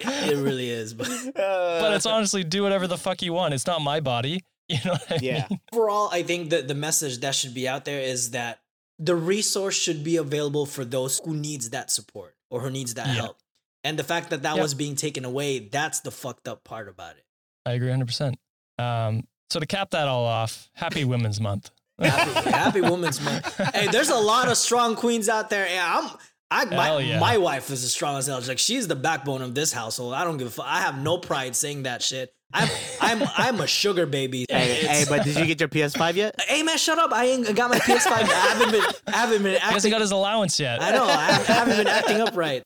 [0.00, 3.54] it really is, but but it's honestly do whatever the fuck you want.
[3.54, 4.42] It's not my body.
[4.68, 5.46] You know what I Yeah.
[5.50, 5.60] mean?
[5.72, 8.58] overall, I think that the message that should be out there is that
[8.98, 13.06] the resource should be available for those who needs that support or who needs that
[13.08, 13.14] Yeah.
[13.14, 13.38] help.
[13.84, 14.62] And the fact that that Yep.
[14.62, 17.24] was being taken away, that's the fucked up part about it.
[17.64, 18.36] I agree 100%.
[18.78, 21.70] Um, so to cap that all off, happy Women's Month.
[22.00, 23.56] Happy, happy Women's Month.
[23.74, 26.10] Hey, there's a lot of strong queens out there, and I'm.
[26.50, 27.18] I my, Hell yeah.
[27.18, 28.38] my wife is as strong as hell.
[28.40, 30.12] She's like she's the backbone of this household.
[30.12, 30.66] I don't give a fuck.
[30.68, 32.32] I have no pride saying that shit.
[32.52, 32.68] I'm
[33.00, 34.46] I'm I'm a sugar baby.
[34.48, 36.40] Hey, hey, but did you get your PS5 yet?
[36.46, 37.12] hey man, shut up!
[37.12, 38.10] I ain't got my PS5.
[38.12, 40.80] I haven't been I haven't been He hasn't got his allowance yet.
[40.82, 42.62] I know I haven't, been acting up right.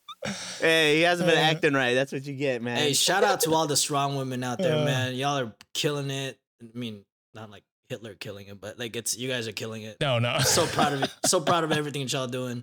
[0.61, 1.95] Hey, he hasn't been Uh, acting right.
[1.95, 2.77] That's what you get, man.
[2.77, 4.85] Hey, shout out to all the strong women out there, Uh.
[4.85, 5.14] man.
[5.14, 6.37] Y'all are killing it.
[6.62, 7.03] I mean,
[7.35, 9.97] not like Hitler killing it, but like it's you guys are killing it.
[10.01, 10.38] No, no.
[10.40, 11.11] So proud of it.
[11.27, 12.62] So proud of everything that y'all doing.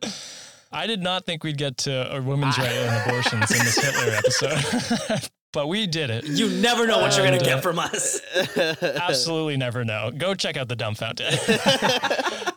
[0.72, 4.14] I did not think we'd get to a women's right and abortions in this Hitler
[4.14, 6.26] episode, but we did it.
[6.26, 8.22] You never know what you're gonna uh, get from us.
[8.82, 10.12] Absolutely never know.
[10.16, 11.34] Go check out the dumb fountain.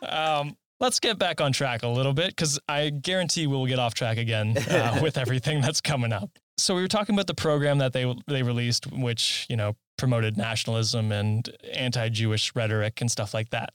[0.09, 3.93] um, let's get back on track a little bit because I guarantee we'll get off
[3.93, 6.29] track again uh, with everything that's coming up.
[6.57, 10.37] So we were talking about the program that they they released, which you know promoted
[10.37, 13.69] nationalism and anti-Jewish rhetoric and stuff like that.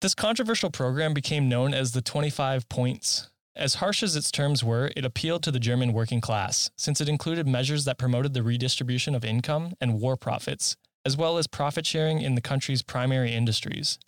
[0.00, 3.30] This controversial program became known as the 25 Points.
[3.56, 7.08] As harsh as its terms were, it appealed to the German working class, since it
[7.08, 11.84] included measures that promoted the redistribution of income and war profits, as well as profit
[11.84, 13.98] sharing in the country's primary industries.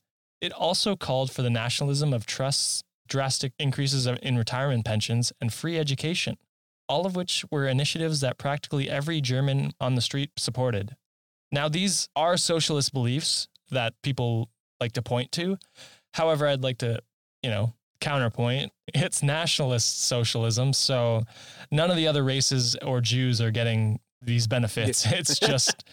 [0.40, 5.78] It also called for the nationalism of trusts, drastic increases in retirement pensions, and free
[5.78, 6.36] education,
[6.88, 10.96] all of which were initiatives that practically every German on the street supported.
[11.50, 14.48] Now, these are socialist beliefs that people
[14.80, 15.58] like to point to.
[16.14, 17.00] However, I'd like to,
[17.42, 20.72] you know, counterpoint it's nationalist socialism.
[20.74, 21.22] So
[21.70, 25.06] none of the other races or Jews are getting these benefits.
[25.06, 25.84] It's just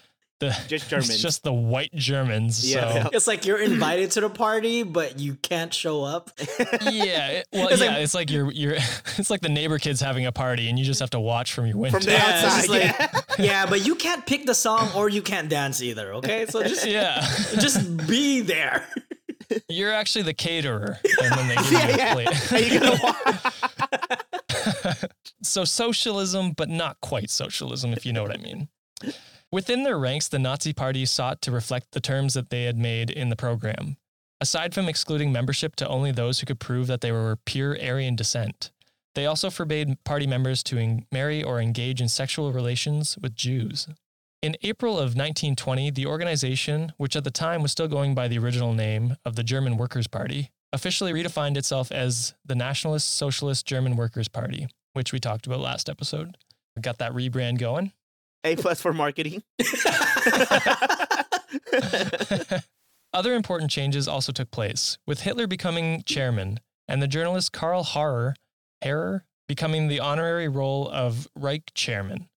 [0.41, 1.21] the Just it's Germans.
[1.21, 2.69] just the white Germans.
[2.69, 3.03] Yeah.
[3.03, 6.31] So It's like you're invited to the party, but you can't show up.
[6.81, 8.73] yeah, it- well, It's yeah, like- it's like you're you're
[9.17, 11.67] it's like the neighbor kids having a party, and you just have to watch from
[11.67, 11.99] your window.
[11.99, 12.41] From the outside.
[12.57, 13.21] just like- yeah.
[13.45, 16.13] yeah, but you can't pick the song or you can't dance either.
[16.15, 17.19] Okay, so just yeah,
[17.59, 18.87] just be there.
[19.67, 22.13] You're actually the caterer, and then they give you Yeah, a yeah.
[22.13, 22.51] plate.
[22.51, 22.99] Are you gonna
[25.41, 28.69] so socialism, but not quite socialism, if you know what I mean.
[29.51, 33.09] Within their ranks, the Nazi Party sought to reflect the terms that they had made
[33.09, 33.97] in the program.
[34.41, 38.15] Aside from excluding membership to only those who could prove that they were pure Aryan
[38.15, 38.71] descent,
[39.15, 43.87] they also forbade party members to marry or engage in sexual relations with Jews.
[44.41, 48.37] In April of 1920, the organization, which at the time was still going by the
[48.37, 53.95] original name of the German Workers' Party, officially redefined itself as the Nationalist Socialist German
[53.95, 56.37] Workers' Party which we talked about last episode.
[56.75, 57.91] We got that rebrand going.
[58.43, 59.43] A plus for marketing.
[63.13, 68.35] Other important changes also took place, with Hitler becoming chairman and the journalist Karl Harrer,
[68.83, 72.29] Harrer becoming the honorary role of Reich chairman.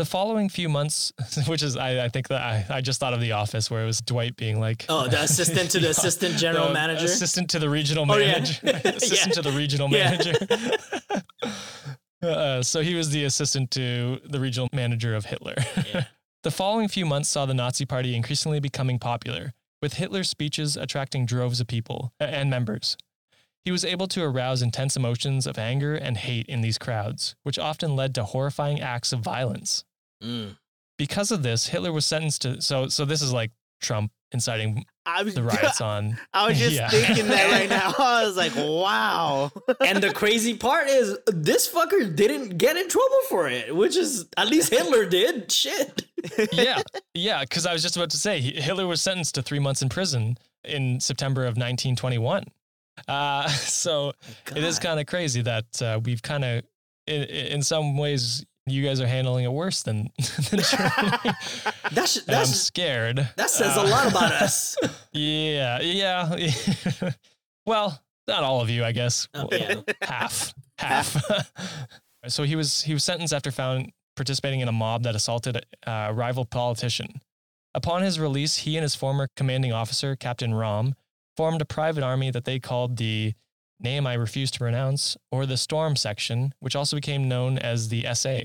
[0.00, 1.12] The following few months,
[1.46, 3.86] which is, I, I think that I, I just thought of The Office, where it
[3.86, 7.04] was Dwight being like, Oh, the assistant to the assistant general the manager.
[7.04, 8.32] assistant to the regional Oh, yeah.
[8.32, 8.60] manager,
[8.96, 9.42] assistant Yeah.
[9.42, 10.10] to the regional Yeah.
[10.10, 11.52] manager.
[12.22, 15.56] uh, so he was the assistant to the regional manager of Hitler.
[15.92, 16.04] Yeah.
[16.44, 21.26] the following few months saw the Nazi Party increasingly becoming popular, with Hitler's speeches attracting
[21.26, 22.96] droves of people and members.
[23.66, 27.58] He was able to arouse intense emotions of anger and hate in these crowds, which
[27.58, 29.84] often led to horrifying acts of violence.
[30.22, 30.56] Mm.
[30.98, 35.22] Because of this, Hitler was sentenced to so so this is like Trump inciting I
[35.22, 36.88] was the riots on I was just Yeah.
[36.90, 37.94] thinking that right now.
[37.98, 39.50] I was like, wow.
[39.84, 44.26] And the crazy part is, this fucker didn't get in trouble for it, which is
[44.36, 45.50] at least Hitler did.
[45.50, 46.04] Shit.
[46.52, 46.80] yeah,
[47.14, 47.40] yeah.
[47.40, 50.36] Because I was just about to say Hitler was sentenced to three months in prison
[50.64, 52.44] in September of 1921.
[53.08, 54.12] Uh, so
[54.54, 56.64] it is kind of crazy that uh, we've kind of,
[57.06, 60.10] in, in some ways, you guys are handling it worse than,
[60.50, 61.34] than Germany.
[61.92, 63.28] That sh- And I'm scared.
[63.36, 64.76] that says a Uh, lot about us.
[65.12, 66.36] Yeah, yeah.
[67.66, 69.28] well, not all of you, I guess.
[69.34, 69.80] Oh, yeah.
[70.02, 71.16] half half
[72.26, 76.12] so he was he was sentenced after found participating in a mob that assaulted a
[76.14, 77.20] rival politician
[77.74, 80.92] upon his release he and his former commanding officer captain Röhm
[81.36, 83.34] formed a private army that they called the
[83.78, 88.06] name i refuse to pronounce or the storm section which also became known as the
[88.14, 88.38] sa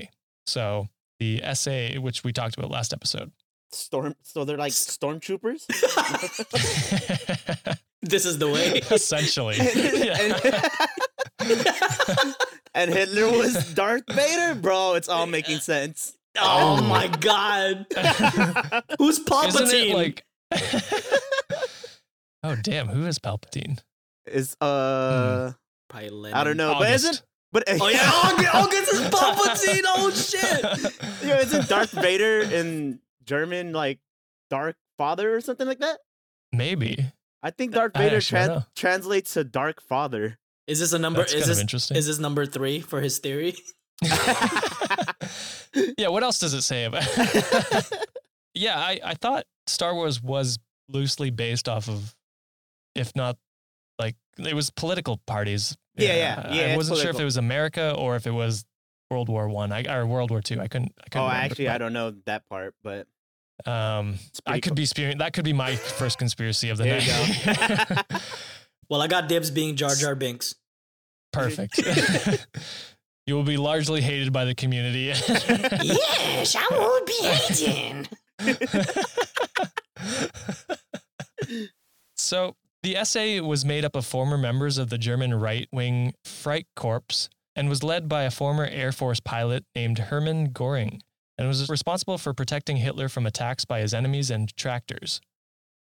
[0.46, 3.32] so the sa which we talked about last episode
[3.72, 5.66] Storm so they're like stormtroopers?
[8.02, 8.80] this is the way.
[8.90, 10.68] essentially Yeah.
[12.74, 14.94] and Hitler was Darth Vader, bro.
[14.94, 16.16] It's all making sense.
[16.38, 17.86] Oh my god.
[18.98, 19.62] Who's Palpatine?
[19.62, 20.24] Isn't it like?
[22.42, 22.88] oh damn!
[22.88, 23.78] Who is Palpatine?
[24.26, 25.52] Is uh
[25.88, 26.36] Probably Lenin.
[26.36, 29.82] I don't know, but isn't but Oh yeah, August, August is Palpatine.
[29.86, 30.62] Oh shit.
[31.24, 33.98] yeah, isn't Darth Vader in German like
[34.50, 35.98] Dark Father or something like that?
[36.52, 37.12] Maybe.
[37.42, 40.38] I think Darth I Vader actually tran- translates to Dark Father.
[40.66, 41.20] Is this a number?
[41.20, 41.96] That's is kind of this interesting.
[41.96, 43.54] is this number three for his theory?
[45.96, 46.08] yeah.
[46.08, 47.04] What else does it say about?
[48.54, 52.14] yeah, I I thought Star Wars was loosely based off of,
[52.94, 53.36] if not,
[53.98, 55.76] like it was political parties.
[55.96, 58.64] Yeah, yeah, yeah, I wasn't sure if it was America or if it was
[59.10, 59.72] World War One.
[59.72, 60.60] I or World War Two.
[60.60, 60.92] I couldn't.
[60.98, 63.06] I couldn't oh, remember, actually, I don't know that part, but
[63.64, 64.74] Um, I pretty could cool.
[64.76, 65.18] be spewing.
[65.18, 67.88] That could be my first conspiracy of the There you night.
[68.10, 68.18] go.
[68.88, 70.54] Well, I got dibs being Jar Jar Binks.
[71.32, 71.78] Perfect.
[73.26, 75.06] you will be largely hated by the community.
[75.06, 78.08] yes, I won't be hated.
[82.16, 82.54] so
[82.86, 87.82] the SA was made up of former members of the German right-wing Freikorps and was
[87.82, 91.00] led by a former Air Force pilot named Hermann Göring
[91.36, 95.20] and was responsible for protecting Hitler from attacks by his enemies and detractors.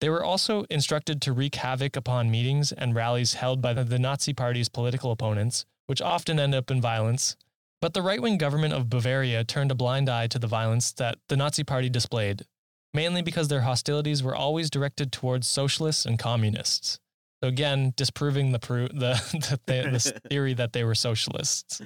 [0.01, 4.01] They were also instructed to wreak havoc upon meetings and rallies held by the, the
[4.01, 7.37] Nazi Party's political opponents, which often end up in violence.
[7.81, 11.19] But the right wing government of Bavaria turned a blind eye to the violence that
[11.29, 12.43] the Nazi Party displayed,
[12.95, 16.99] mainly because their hostilities were always directed towards socialists and communists.
[17.43, 21.81] So again, disproving the pro- the, the, the theory that they were socialists.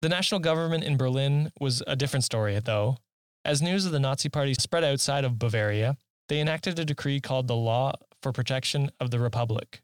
[0.00, 2.98] The national government in Berlin was a different story, though.
[3.44, 5.96] As news of the Nazi Party spread outside of Bavaria,
[6.28, 7.92] they enacted a decree called the Law
[8.22, 9.80] for Protection of the Republic.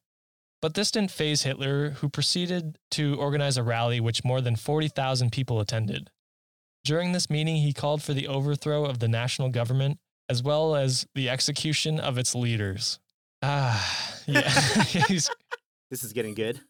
[0.61, 5.31] But this didn't phase Hitler, who proceeded to organize a rally which more than 40,000
[5.31, 6.11] people attended.
[6.85, 9.99] During this meeting, he called for the overthrow of the national government
[10.29, 12.99] as well as the execution of its leaders.
[13.43, 14.49] Ah, yeah.
[15.09, 15.31] He's
[15.91, 16.61] This is getting good.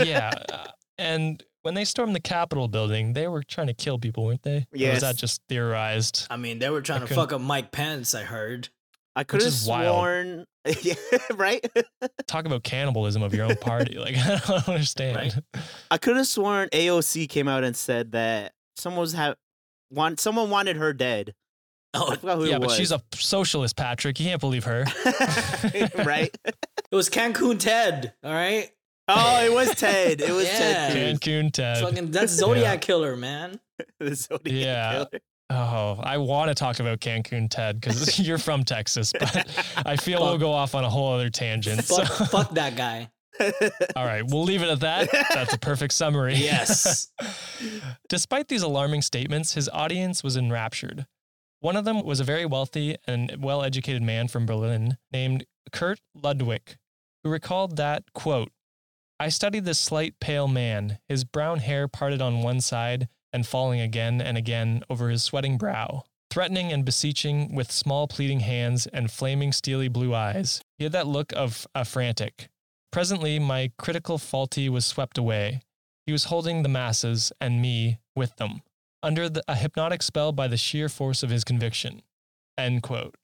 [0.00, 0.30] yeah.
[0.52, 0.66] uh,
[0.98, 4.58] And when they stormed the Capitol building, they were trying to kill people, weren't they?
[4.58, 4.94] Or Yes.
[4.94, 6.26] was that just theorized?
[6.30, 8.14] I mean, they were trying I to couldn't- fuck up Mike Pence.
[8.14, 8.68] I heard.
[9.14, 10.44] I could have sworn.
[10.82, 10.94] yeah,
[11.34, 11.64] right.
[12.26, 13.96] Talk about cannibalism of your own party.
[13.98, 15.42] Like, I don't understand.
[15.90, 19.36] I could have sworn AOC came out and said that someone was have
[19.90, 21.32] want someone wanted her dead.
[21.96, 22.76] Oh, I forgot who yeah, it but was.
[22.76, 24.18] she's a socialist, Patrick.
[24.20, 24.84] You can't believe her.
[26.04, 26.36] right.
[26.44, 26.56] it
[26.94, 28.12] was Cancun Ted.
[28.22, 28.70] All right.
[29.08, 30.20] Oh, it was Ted.
[30.20, 30.58] It was Yeah.
[30.58, 31.20] Ted.
[31.20, 31.82] Cancun Ted.
[31.84, 33.60] Fucking that's Zodiac killer, man.
[34.00, 34.92] The Zodiac Yeah.
[35.10, 35.20] killer.
[35.48, 39.46] Oh, I want to talk about Cancun Ted because you're from Texas, but
[39.86, 41.84] I feel we'll go off on a whole other tangent.
[41.84, 43.08] So, Fuck, fuck that guy.
[43.94, 45.08] all right, we'll leave it at that.
[45.32, 46.34] That's a perfect summary.
[46.34, 47.12] Yes.
[48.08, 51.06] Despite these alarming statements, his audience was enraptured.
[51.60, 56.00] One of them was a very wealthy and well educated man from Berlin named Kurt
[56.14, 56.76] Ludwig,
[57.24, 58.52] who recalled that, quote,
[59.18, 63.80] I studied this slight, pale man, his brown hair parted on one side and falling
[63.80, 69.10] again and again over his sweating brow, threatening and beseeching with small, pleading hands and
[69.10, 70.60] flaming, steely blue eyes.
[70.76, 72.48] He had that look of a frantic.
[72.92, 75.62] Presently, my critical faulty was swept away.
[76.04, 78.62] He was holding the masses and me with them,
[79.06, 82.02] under the, a hypnotic spell by the sheer force of his conviction.
[82.58, 83.14] End quote.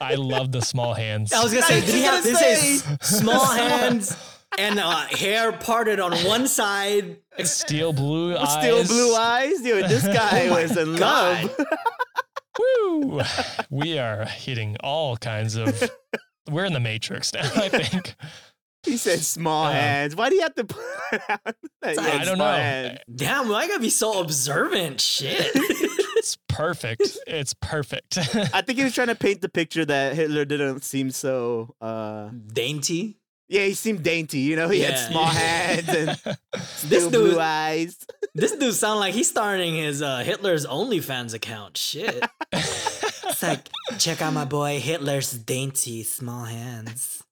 [0.00, 1.32] I love the small hands.
[1.34, 4.16] I was gonna say, did he have this is small hands
[4.58, 7.18] and uh, hair parted on one side?
[7.44, 8.52] Steel blue eyes.
[8.52, 9.88] Still blue eyes, dude.
[9.88, 11.44] This guy Oh was in God.
[11.44, 11.66] love.
[12.58, 13.20] Woo!
[13.70, 15.90] We are hitting all kinds of.
[16.50, 18.14] We're in the matrix now, I think.
[18.84, 20.16] He said small Uh, hands.
[20.16, 20.82] Why do you have to put
[21.28, 22.44] out that I don't know.
[22.44, 22.98] hands?
[23.14, 25.00] Damn, why gotta be so observant?
[25.00, 25.50] Shit.
[26.20, 27.16] It's perfect.
[27.26, 28.18] It's perfect.
[28.52, 31.74] I think he was trying to paint the picture that Hitler didn't seem so.
[31.80, 33.16] uh Dainty.
[33.48, 34.40] Yeah, he seemed dainty.
[34.40, 36.08] You know, he had small hands and
[36.84, 37.96] This dude, blue eyes.
[38.34, 41.78] this dude sound like he's starting his uh, Hitler's OnlyFans account.
[41.78, 42.22] Shit.
[42.52, 43.68] It's like,
[43.98, 47.22] check out my boy Hitler's dainty small hands.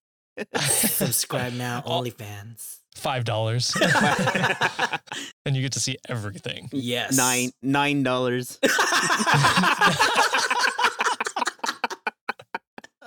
[0.60, 2.76] Subscribe now, OnlyFans.
[2.94, 3.72] Five dollars,
[5.46, 6.68] and you get to see everything.
[6.72, 7.16] Yes.
[7.16, 8.58] Nine nine dollars.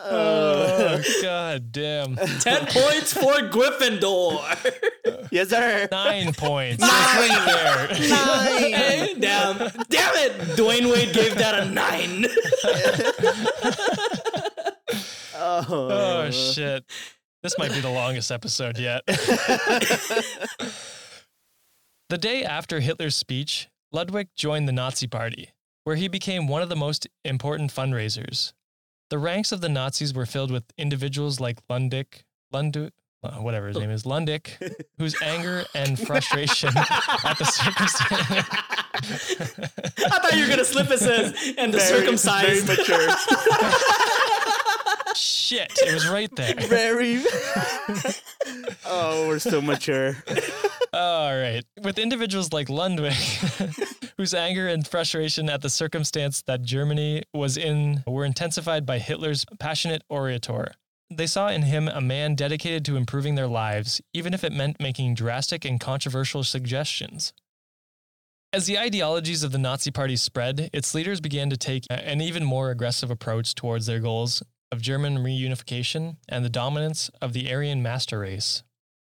[0.03, 2.15] Oh god damn!
[2.15, 4.41] Ten points for Gryffindor.
[5.31, 5.87] yes, sir.
[5.91, 6.81] Nine points.
[6.81, 6.89] Nine.
[6.89, 7.87] Right there.
[8.09, 8.73] Nine.
[8.73, 10.31] Hey, damn, damn it!
[10.57, 12.25] Dwyane Wade gave that a nine.
[15.43, 16.83] Oh, Oh shit!
[17.43, 19.01] This might be the longest episode yet.
[22.11, 25.51] The day after Hitler's speech, Ludwig joined the Nazi Party,
[25.85, 28.51] where he became one of the most important fundraisers.
[29.09, 32.23] The ranks of the Nazis were filled with individuals like Lundick,
[32.53, 32.89] Lundu,
[33.23, 34.57] uh, whatever his name is, Lundick,
[34.97, 38.45] whose anger and frustration at the circumstance.
[40.03, 42.65] I thought you were gonna slip us in and the Very- circumcised.
[42.65, 43.07] Very mature.
[45.51, 46.55] Shit, it was right there.
[46.69, 47.17] very.
[48.85, 50.15] oh, we're so mature.
[50.93, 51.61] All right.
[51.83, 53.11] With individuals like Ludwig,
[54.17, 59.43] whose anger and frustration at the circumstance that Germany was in were intensified by Hitler's
[59.59, 60.71] passionate orator.
[61.09, 64.79] They saw in him a man dedicated to improving their lives, even if it meant
[64.79, 67.33] making drastic and controversial suggestions.
[68.53, 72.45] As the ideologies of the Nazi Party spread, its leaders began to take an even
[72.45, 74.41] more aggressive approach towards their goals
[74.71, 78.63] of German reunification and the dominance of the Aryan master race.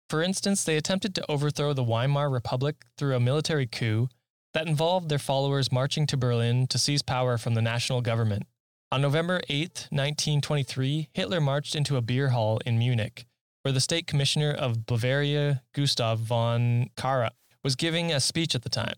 [0.09, 4.07] For instance, they attempted to overthrow the Weimar Republic through a military coup
[4.53, 8.43] that involved their followers marching to Berlin to seize power from the national government.
[8.91, 13.25] On November 8, 1923, Hitler marched into a beer hall in Munich,
[13.63, 17.29] where the state commissioner of Bavaria, Gustav von Kahr,
[17.63, 18.95] was giving a speech at the time.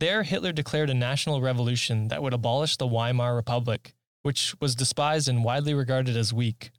[0.00, 3.94] There, Hitler declared a national revolution that would abolish the Weimar Republic,
[4.26, 6.72] which was despised and widely regarded as weak.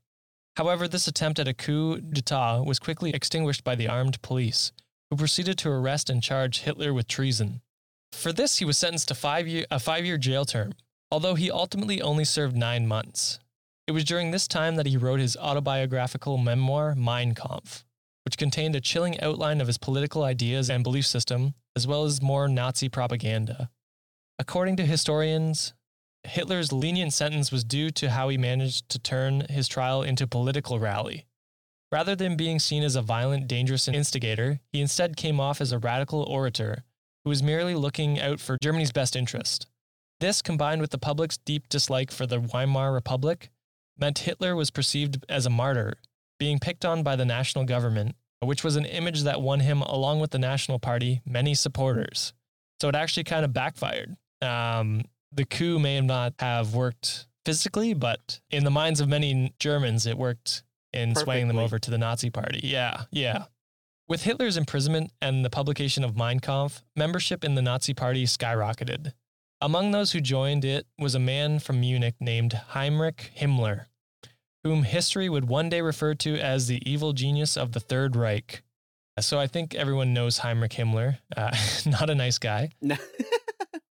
[0.57, 4.73] However, this attempt at a coup d'etat was quickly extinguished by the armed police,
[5.09, 7.61] who proceeded to arrest and charge Hitler with treason.
[8.11, 10.73] For this, he was sentenced to five year, a five year jail term,
[11.09, 13.39] although he ultimately only served nine months.
[13.87, 17.85] It was during this time that he wrote his autobiographical memoir, Mein Kampf,
[18.25, 22.21] which contained a chilling outline of his political ideas and belief system, as well as
[22.21, 23.69] more Nazi propaganda.
[24.37, 25.73] According to historians,
[26.27, 30.27] Hitler's lenient sentence was due to how he managed to turn his trial into a
[30.27, 31.25] political rally.
[31.91, 35.79] Rather than being seen as a violent, dangerous instigator, he instead came off as a
[35.79, 36.83] radical orator
[37.23, 39.67] who was merely looking out for Germany's best interest.
[40.19, 43.49] This, combined with the public's deep dislike for the Weimar Republic,
[43.97, 45.93] meant Hitler was perceived as a martyr,
[46.39, 50.19] being picked on by the national government, which was an image that won him, along
[50.19, 52.33] with the National Party, many supporters.
[52.81, 54.15] So it actually kind of backfired.
[54.41, 60.05] Um, the coup may not have worked physically, but in the minds of many Germans,
[60.05, 60.63] it worked
[60.93, 62.59] in swaying them over to the Nazi party.
[62.63, 63.45] Yeah, yeah.
[64.07, 69.13] With Hitler's imprisonment and the publication of Mein Kampf, membership in the Nazi party skyrocketed.
[69.59, 73.85] Among those who joined it was a man from Munich named Heinrich Himmler,
[74.63, 78.61] whom history would one day refer to as the evil genius of the Third Reich.
[79.19, 81.17] So I think everyone knows Heinrich Himmler.
[81.35, 81.55] Uh,
[81.85, 82.69] not a nice guy.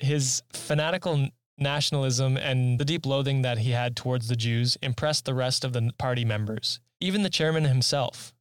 [0.01, 1.29] His fanatical
[1.59, 5.73] nationalism and the deep loathing that he had towards the Jews impressed the rest of
[5.73, 8.33] the party members, even the chairman himself.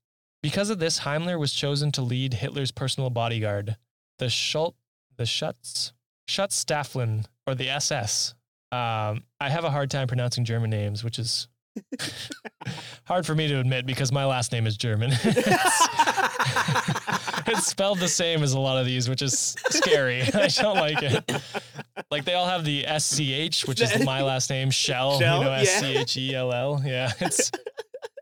[0.41, 3.75] Because of this, Himmler was chosen to lead Hitler's personal bodyguard,
[4.19, 4.75] the Schult,
[5.17, 5.91] the Schutz,
[6.29, 8.35] Schutzstaffeln, or the SS.
[8.71, 11.49] Um, I have a hard time pronouncing German names, which is
[13.05, 15.11] hard for me to admit because my last name is German.
[17.49, 20.21] it's, spelled the same as a lot of these, which is scary.
[20.33, 21.43] I don't like it.
[22.11, 25.51] Like they all have the SCH, which is my last name, Shell, Shell, you know.
[25.51, 26.81] S C H E L L.
[26.85, 27.11] Yeah.
[27.19, 27.51] It's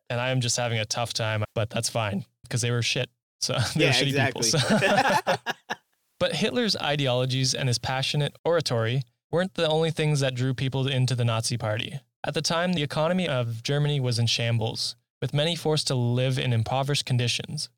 [0.10, 3.10] and I am just having a tough time, but that's fine because they were shit.
[3.42, 4.52] So they yeah, were shitty exactly.
[4.52, 4.80] people.
[4.80, 5.36] So.
[6.20, 11.16] But Hitler's ideologies and his passionate oratory weren't the only things that drew people into
[11.16, 12.00] the Nazi Party.
[12.24, 16.40] At the time, the economy of Germany was in shambles, with many forced to live
[16.40, 17.70] in impoverished conditions.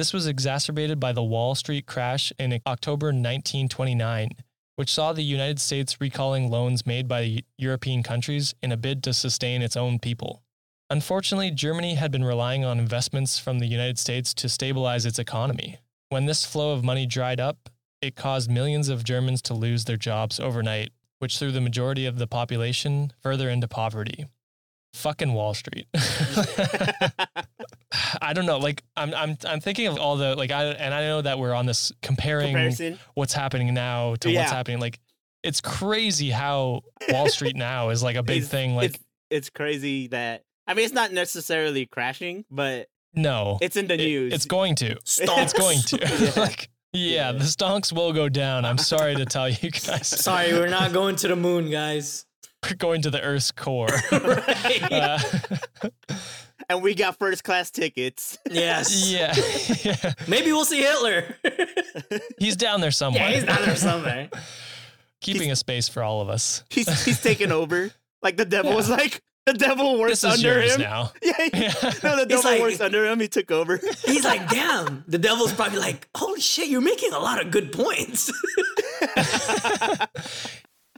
[0.00, 4.30] This was exacerbated by the Wall Street crash in October 1929,
[4.76, 9.12] which saw the United States recalling loans made by European countries in a bid to
[9.12, 10.42] sustain its own people.
[10.88, 15.80] Unfortunately, Germany had been relying on investments from the United States to stabilize its economy.
[16.08, 17.68] When this flow of money dried up,
[18.00, 22.16] it caused millions of Germans to lose their jobs overnight, which threw the majority of
[22.16, 24.24] the population further into poverty.
[24.94, 25.88] Fucking Wall Street.
[28.22, 28.58] I don't know.
[28.58, 30.50] Like I'm, I'm, I'm thinking of all the like.
[30.50, 32.98] I and I know that we're on this comparing Comparison.
[33.14, 34.40] what's happening now to Yeah.
[34.40, 34.78] what's happening.
[34.80, 35.00] Like
[35.42, 38.74] it's crazy how Wall Street now is like a big It's- thing.
[38.76, 38.98] Like it's,
[39.30, 43.98] it's crazy that I mean it's not necessarily crashing, but no, it's in the it-
[43.98, 44.32] news.
[44.34, 44.94] it's going to.
[45.04, 45.42] Stonks.
[45.42, 45.98] It's going to.
[46.36, 46.40] Yeah.
[46.42, 47.32] like yeah, Yeah.
[47.32, 48.64] the stonks will go down.
[48.64, 50.06] I'm sorry to tell you guys.
[50.08, 52.26] Sorry, we're not going to the moon, guys.
[52.64, 53.86] We're going to the Earth's core.
[54.10, 54.92] right?
[54.92, 55.18] Uh,
[56.70, 58.38] and we got first class tickets.
[58.50, 59.10] yes.
[59.12, 59.34] yeah,
[59.84, 60.12] yeah.
[60.28, 61.24] Maybe we'll see Hitler.
[62.38, 63.28] He's down there somewhere.
[63.28, 64.30] yeah, he's down there somewhere.
[65.20, 66.64] Keeping a space for all of us.
[66.70, 67.90] He's he's taking over.
[68.22, 70.80] Like the devil was like the devil works This is under yours him.
[70.82, 71.12] now.
[71.22, 71.72] Yeah, Yeah.
[72.04, 73.20] no, the devil like- works under him.
[73.20, 73.80] He took over.
[74.04, 75.04] He's like, damn.
[75.08, 78.30] The devil's probably like, holy shit, you're making a lot of good points.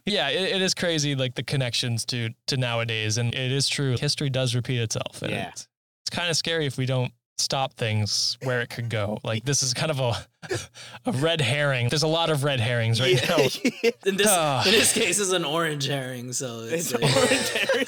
[0.06, 3.96] Yeah, it, it is crazy, like the connections to to nowadays, and it is true.
[3.98, 5.48] History does repeat itself, and Yeah.
[5.50, 5.68] it's,
[6.04, 9.18] it's kind of scary if we don't stop things where it could go.
[9.24, 10.14] Like this is kind of a
[11.06, 11.88] a red herring.
[11.88, 13.36] There's a lot of red herrings right now.
[14.06, 14.64] In this Ah.
[14.64, 16.32] in this case, is an orange herring.
[16.32, 17.86] So it's, It's uh, orange herring.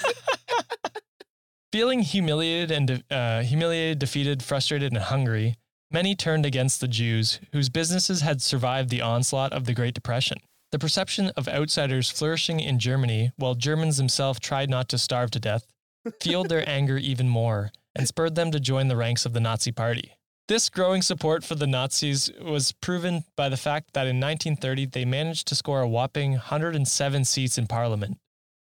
[1.73, 5.57] Feeling humiliated and uh, humiliated, defeated, frustrated, and hungry,
[5.91, 10.39] many turned against the Jews, whose businesses had survived the onslaught of the Great Depression.
[10.75, 15.39] The perception of outsiders flourishing in Germany, while Germans themselves tried not to starve to
[15.39, 15.68] death,
[16.20, 19.70] fueled their anger even more and spurred them to join the ranks of the Nazi
[19.70, 20.14] Party.
[20.49, 25.05] This growing support for the Nazis was proven by the fact that in 1930 they
[25.05, 28.18] managed to score a whopping 107 seats in parliament,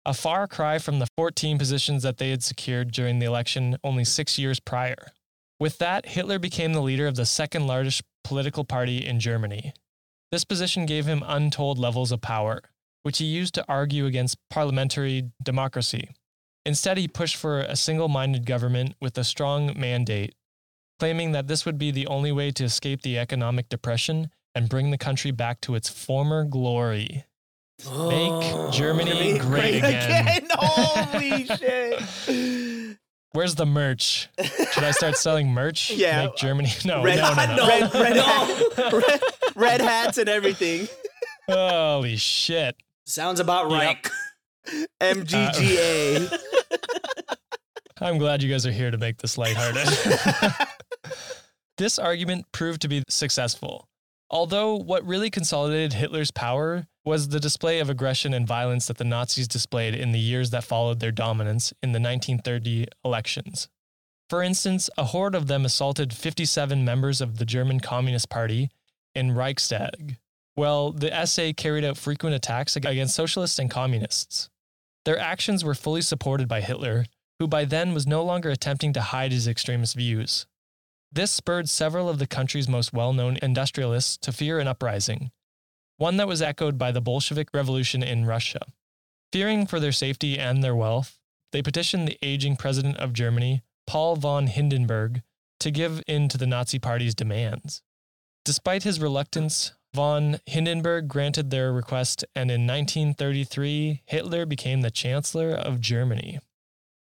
[0.06, 4.04] a far cry from the 14 positions that they had secured during the election only
[4.04, 5.08] six years prior.
[5.60, 9.74] With that, Hitler became the leader of the second largest political party in Germany.
[10.30, 12.62] This position gave him untold levels of power,
[13.02, 16.10] which he used to argue against parliamentary democracy.
[16.66, 20.34] Instead, he pushed for a single minded government with a strong mandate,
[20.98, 24.90] claiming that this would be the only way to escape the economic depression and bring
[24.90, 27.24] the country back to its former glory.
[27.86, 28.70] oh.
[28.70, 30.46] Germany great again.
[30.52, 32.96] Holy shit.
[33.32, 34.28] Where's the merch?
[34.72, 35.90] Should I start selling merch?
[35.94, 36.24] Yeah.
[36.26, 36.70] Make Germany.
[36.84, 37.68] No, Red- no, no, no.
[37.68, 38.98] Red, red, No.
[38.98, 39.20] red,
[39.58, 40.88] red hats and everything.
[41.48, 42.76] Holy shit.
[43.06, 43.98] Sounds about right.
[45.00, 46.38] MGGA.
[48.00, 49.88] I'm glad you guys are here to make this lighthearted.
[51.78, 53.88] this argument proved to be successful.
[54.30, 59.04] Although what really consolidated Hitler's power was the display of aggression and violence that the
[59.04, 63.68] Nazis displayed in the years that followed their dominance in the 1930 elections.
[64.28, 68.68] For instance, a horde of them assaulted 57 members of the German Communist Party
[69.18, 70.16] in Reichstag,
[70.56, 74.48] Well, the SA carried out frequent attacks against socialists and communists.
[75.04, 77.06] Their actions were fully supported by Hitler,
[77.38, 80.46] who by then was no longer attempting to hide his extremist views.
[81.10, 85.30] This spurred several of the country's most well known industrialists to fear an uprising,
[85.96, 88.60] one that was echoed by the Bolshevik Revolution in Russia.
[89.32, 91.18] Fearing for their safety and their wealth,
[91.52, 95.22] they petitioned the aging president of Germany, Paul von Hindenburg,
[95.60, 97.82] to give in to the Nazi Party's demands.
[98.48, 105.50] Despite his reluctance, von Hindenburg granted their request, and in 1933, Hitler became the Chancellor
[105.50, 106.38] of Germany.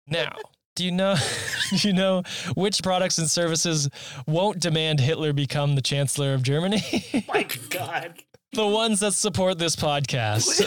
[0.05, 0.35] Now,
[0.75, 1.15] do you know
[1.75, 2.21] do you know
[2.53, 3.89] which products and services
[4.27, 6.83] won't demand Hitler become the Chancellor of Germany?
[7.11, 8.21] Oh my God.
[8.53, 10.61] the ones that support this podcast.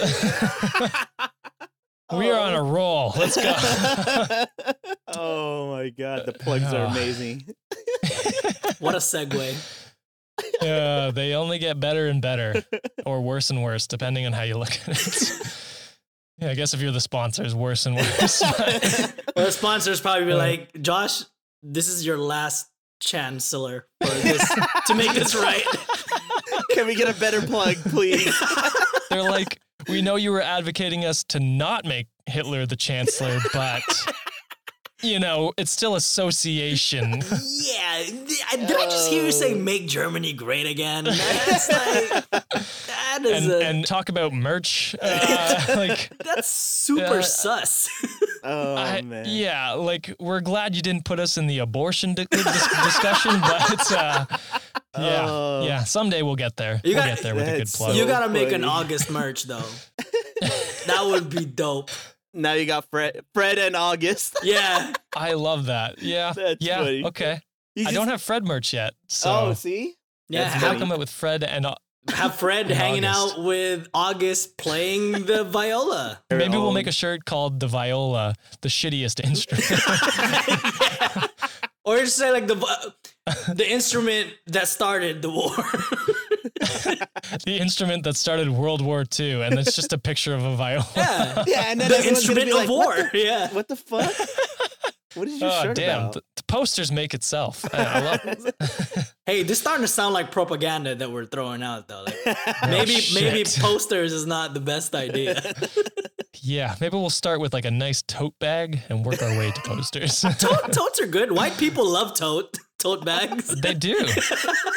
[2.12, 2.68] we are on a oh.
[2.68, 3.14] roll.
[3.16, 4.44] Let's go.
[5.14, 6.26] oh my God.
[6.26, 7.44] The plugs are amazing.
[8.80, 9.83] What a segue.
[10.62, 12.64] Yeah, they only get better and better,
[13.06, 15.32] or worse and worse, depending on how you look at it.
[16.38, 18.42] Yeah, I guess if you're the sponsors, worse and worse.
[19.36, 20.36] Well, the sponsors probably be Uh.
[20.36, 21.22] like, Josh,
[21.62, 22.68] this is your last
[23.00, 24.44] chancellor for this
[24.88, 25.62] to make this right.
[26.72, 28.34] Can we get a better plug, please?
[29.10, 33.82] They're like, we know you were advocating us to not make Hitler the chancellor, but
[35.02, 37.22] you know, it's still association.
[37.64, 39.58] Yeah, did I just hear you say Oh.
[39.58, 41.04] "make Germany great again"?
[41.04, 44.94] That's like that is And, a, and talk about merch.
[45.00, 47.88] Uh, like, that's super Uh, sus.
[48.42, 49.24] Oh I- man.
[49.28, 52.44] yeah, like we're glad you didn't put us in the abortion di- dis-
[52.84, 54.26] discussion, but uh,
[54.98, 55.64] yeah, Oh.
[55.66, 56.80] yeah, someday we'll get there.
[56.84, 57.90] You we'll got, get there with a good plug.
[57.92, 58.64] So you gotta make an.
[58.64, 59.64] August merch though.
[60.86, 61.90] that would be dope.
[62.34, 64.38] Now you got Fred, Fred and August.
[64.44, 66.02] Yeah, I love that.
[66.02, 67.04] Yeah, That's yeah, funny.
[67.04, 67.40] okay.
[67.76, 69.94] You I just- don't have Fred merch yet, so Oh, see.
[70.28, 70.40] yeah.
[70.42, 70.80] That's how Have, funny.
[70.80, 71.66] come it with Fred and
[72.14, 73.38] have Fred In hanging August.
[73.38, 76.20] out with August playing the viola.
[76.30, 79.64] maybe we'll make a shirt called the viola, the shittiest instrument.
[81.86, 82.84] Or just say like the vi-
[83.54, 85.54] the instrument that started the war.
[87.44, 90.86] the instrument that started World War II, and it's just a picture of a viola.
[90.96, 92.86] yeah, Yeah, and then the everyone's gonna instrument be of like, war.
[92.96, 93.48] What the, yeah.
[93.52, 94.12] what the fuck?
[95.14, 96.00] What is your Oh shirt damn!
[96.00, 96.12] about?
[96.14, 97.64] The, the posters make itself.
[97.72, 98.54] I, I love it.
[99.26, 102.04] Hey, this starting to sound like propaganda that we're throwing out though.
[102.26, 102.36] Like,
[102.68, 103.22] maybe shit.
[103.22, 105.40] maybe posters is not the best idea.
[106.42, 109.60] Yeah, maybe we'll start with like a nice tote bag and work our way to
[109.62, 110.20] posters.
[110.38, 111.32] Tote, totes are good.
[111.32, 113.48] White people love tote tote bags.
[113.60, 113.96] they do.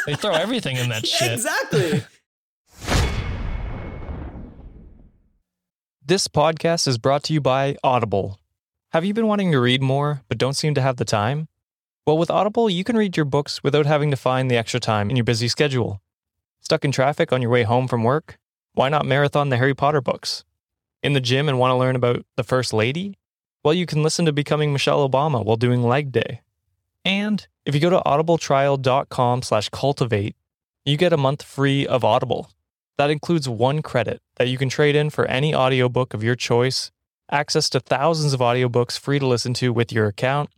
[0.05, 1.33] They throw everything in that shit.
[1.33, 2.03] Exactly.
[6.05, 8.39] This podcast is brought to you by Audible.
[8.91, 11.49] Have you been wanting to read more but don't seem to have the time?
[12.05, 15.09] Well, with Audible, you can read your books without having to find the extra time
[15.09, 16.01] in your busy schedule.
[16.61, 18.37] Stuck in traffic on your way home from work?
[18.73, 20.45] Why not marathon the Harry Potter books?
[21.03, 23.17] In the gym and want to learn about the First Lady?
[23.63, 26.41] Well, you can listen to Becoming Michelle Obama while doing leg day.
[27.03, 30.37] And if you go to audibletrial.com slash cultivate,
[30.85, 32.49] you get a month free of Audible.
[32.97, 36.91] That includes one credit that you can trade in for any audiobook of your choice,
[37.29, 40.49] access to thousands of audiobooks free to listen to with your account,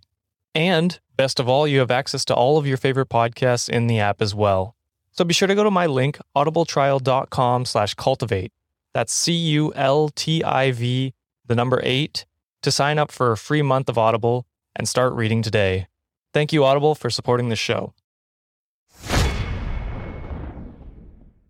[0.54, 4.00] and best of all, you have access to all of your favorite podcasts in the
[4.00, 4.76] app as well.
[5.12, 8.54] So be sure to go to my link, audibletrial.com slash cultivate.
[8.94, 11.14] That's C-U-L-T-I-V,
[11.48, 12.26] the number eight,
[12.62, 14.46] to sign up for a free month of Audible
[14.76, 15.88] and start reading today.
[16.34, 17.94] Thank you, Audible, for supporting this show.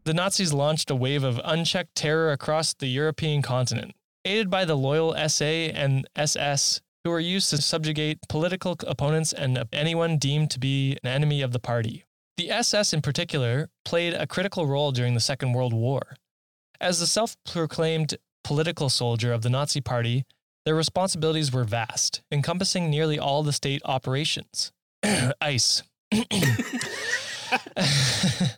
[0.05, 3.93] The Nazis launched a wave of unchecked terror across the European continent,
[4.25, 9.63] aided by the loyal SA and SS, who were used to subjugate political opponents and
[9.71, 12.05] anyone deemed to be an enemy of the party.
[12.37, 16.15] The SS, in particular, played a critical role during the Second World War.
[16.81, 20.25] As the self proclaimed political soldier of the Nazi Party,
[20.65, 24.71] their responsibilities were vast, encompassing nearly all the state operations.
[25.41, 25.83] ICE.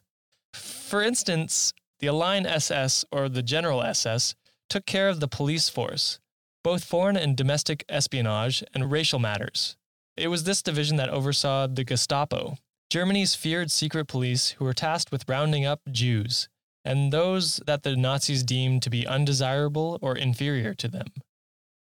[0.53, 4.35] For instance, the Align SS or the General SS
[4.69, 6.19] took care of the police force,
[6.63, 9.77] both foreign and domestic espionage and racial matters.
[10.17, 12.57] It was this division that oversaw the Gestapo,
[12.89, 16.49] Germany's feared secret police who were tasked with rounding up Jews
[16.83, 21.07] and those that the Nazis deemed to be undesirable or inferior to them.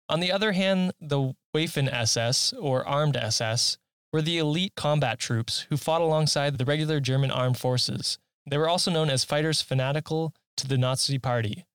[0.09, 3.79] On the other hand, the Waffen SS or Armed SS
[4.13, 8.19] were the elite combat troops who fought alongside the regular German armed forces.
[8.49, 11.67] They were also known as fighters fanatical to the Nazi party.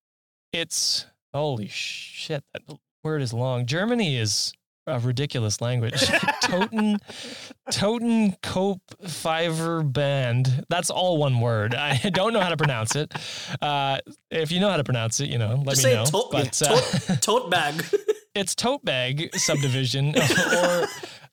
[0.54, 2.62] It's holy shit, that
[3.04, 3.66] word is long.
[3.66, 4.54] Germany is
[4.88, 5.94] a ridiculous language.
[6.44, 6.98] Toten,
[7.70, 10.66] Toten Cope Fiver Band.
[10.70, 11.76] That's all one word.
[11.76, 13.14] I don't know how to pronounce it.
[13.62, 16.06] Uh, if you know how to pronounce it, you know, let Just me say know.
[16.06, 17.84] tote, but uh, tote, tote bag.
[18.34, 20.88] It's Tote Bag Subdivision or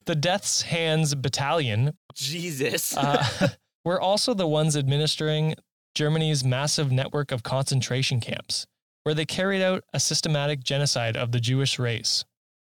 [0.07, 1.92] the Death's Hands Battalion.
[2.14, 2.96] Jesus.
[2.96, 3.49] Uh,
[3.84, 5.55] we're also the ones administering
[5.94, 8.66] Germany's massive network of concentration camps,
[9.05, 12.24] where they carried out a systematic genocide of the Jewish race.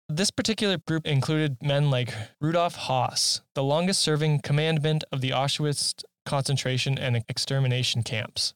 [0.08, 6.04] This particular group included men like Rudolf Haas, the longest serving commandant of the Auschwitz
[6.26, 8.54] concentration and extermination camps.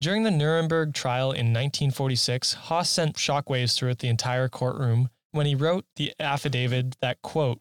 [0.00, 5.54] During the Nuremberg trial in 1946, Haas sent shockwaves throughout the entire courtroom when he
[5.54, 7.60] wrote the affidavit that, quote,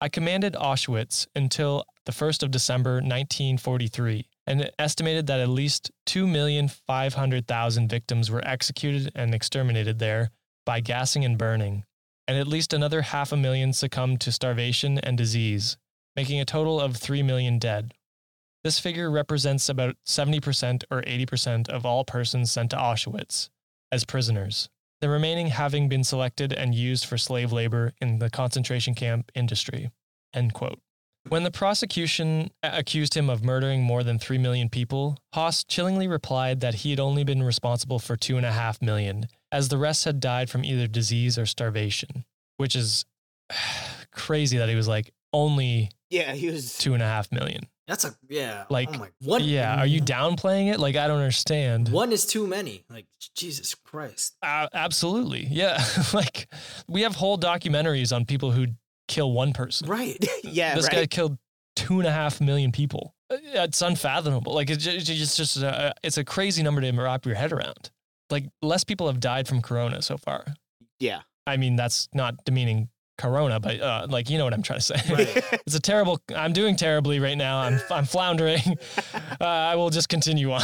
[0.00, 7.88] I commanded Auschwitz until the 1st of December 1943, and estimated that at least 2,500,000
[7.88, 10.30] victims were executed and exterminated there
[10.64, 11.84] by gassing and burning,
[12.28, 15.78] and at least another half a million succumbed to starvation and disease,
[16.14, 17.94] making a total of 3 million dead.
[18.62, 23.48] This figure represents about 70% or 80% of all persons sent to Auschwitz
[23.92, 24.68] as prisoners,
[25.00, 29.90] the remaining having been selected and used for slave labor in the concentration camp industry.
[30.34, 30.80] End quote.
[31.28, 36.60] When the prosecution accused him of murdering more than 3 million people, Haas chillingly replied
[36.60, 40.64] that he had only been responsible for 2.5 million, as the rest had died from
[40.64, 42.24] either disease or starvation,
[42.58, 43.04] which is
[44.12, 46.66] crazy that he was like, only yeah, he was.
[46.66, 47.66] 2.5 million.
[47.86, 48.64] That's a yeah.
[48.68, 49.44] Like, oh my, one.
[49.44, 50.80] Yeah, are you downplaying it?
[50.80, 51.88] Like, I don't understand.
[51.90, 52.84] One is too many.
[52.90, 53.06] Like
[53.36, 54.36] Jesus Christ.
[54.42, 55.46] Uh, absolutely.
[55.50, 55.82] Yeah.
[56.12, 56.48] like,
[56.88, 58.66] we have whole documentaries on people who
[59.08, 59.88] kill one person.
[59.88, 60.18] Right.
[60.44, 61.38] Yeah, this guy killed
[61.74, 63.14] two and a half million people.
[63.30, 64.54] Uh, It's unfathomable.
[64.54, 67.90] Like it's just, it's just a, it's a crazy number to wrap your head around.
[68.30, 70.44] Like less people have died from corona so far.
[70.98, 71.20] yeah.
[71.48, 74.84] I mean, that's not demeaning corona, but uh, like you know what I'm trying to
[74.84, 75.00] say.
[75.10, 75.28] Right.
[75.66, 76.20] it's a terrible.
[76.34, 77.58] I'm doing terribly right now.
[77.58, 78.60] I'm I'm floundering.
[79.38, 80.62] Uh, I will just continue on.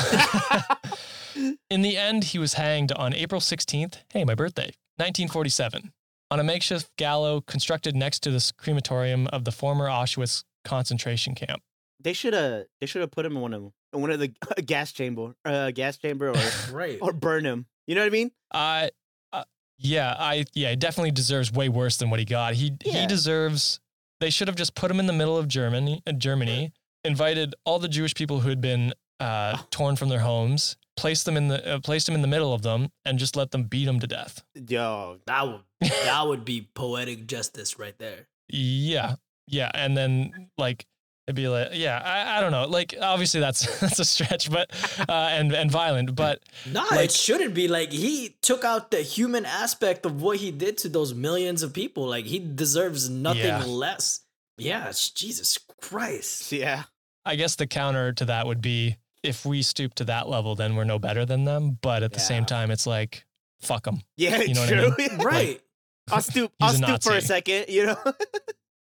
[1.71, 3.97] In the end, he was hanged on April 16th.
[4.11, 5.93] Hey, my birthday, 1947,
[6.31, 11.63] on a makeshift gallows constructed next to the crematorium of the former Auschwitz concentration camp.
[12.01, 12.65] They should have.
[12.81, 15.35] They should have put him in one of in one of the a gas chamber,
[15.45, 16.35] uh, gas chamber, or
[16.73, 16.99] right.
[17.03, 17.67] or burn him.
[17.87, 18.31] You know what I mean?
[18.51, 18.89] Uh,
[19.83, 22.55] yeah, I yeah, he definitely deserves way worse than what he got.
[22.55, 23.81] He he deserves.
[24.21, 26.01] They should have just put him in the middle of Germany.
[26.07, 26.73] Uh, Germany
[27.03, 31.37] invited all the Jewish people who had been uh, torn from their homes, placed them
[31.37, 33.89] in the uh, placed him in the middle of them, and just let them beat
[33.89, 34.45] him to death.
[34.69, 38.29] Yo, That would that would be poetic justice right there.
[38.49, 39.17] Yeah,
[39.49, 40.87] yeah, and then like
[41.27, 42.67] it'd be like yeah, I, I don't know.
[42.67, 44.71] Like obviously that's that's a stretch, but
[45.09, 49.03] uh, and and violent, but Nah, Like- it shouldn't be like he took out the
[49.03, 52.07] human aspect of what he did to those millions of people.
[52.07, 53.65] Like he deserves nothing Yeah.
[53.65, 54.21] less.
[54.59, 56.53] Yeah, it's Jesus Christ.
[56.53, 56.85] yeah.
[57.25, 60.75] I guess the counter to that would be if we stoop to that level, then
[60.75, 61.79] we're no better than them.
[61.81, 63.25] But at the same time, it's like
[63.61, 64.03] fuck them.
[64.17, 65.17] Yeah, You know what I true.
[65.25, 65.61] Right.
[66.11, 66.53] I'll stoop.
[66.61, 67.67] I'll a stoop for a second.
[67.69, 68.13] You know.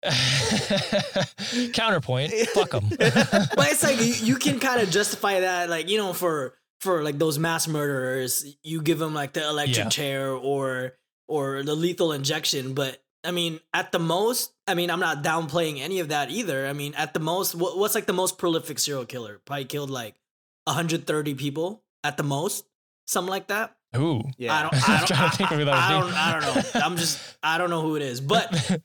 [1.72, 2.88] Counterpoint, fuck them.
[2.98, 7.02] but it's like you, you can kind of justify that, like you know, for for
[7.02, 9.88] like those mass murderers, you give them like the electric Yeah.
[9.88, 10.94] chair or
[11.28, 12.74] or the lethal injection.
[12.74, 16.66] But I mean, at the most, I mean, I'm not downplaying any of that either.
[16.66, 19.40] I mean, at the most, what, what's like the most prolific serial killer?
[19.44, 20.16] Probably killed like
[20.64, 22.64] 130 people at the most,
[23.06, 23.76] something like that.
[23.96, 24.22] Ooh.
[24.38, 24.54] Yeah.
[24.54, 24.74] I don't.
[24.88, 25.06] I don't.
[25.06, 26.12] trying to think of who that I, I don't.
[26.14, 26.80] I don't know.
[26.80, 27.20] I'm just.
[27.42, 28.80] I don't know who it is, but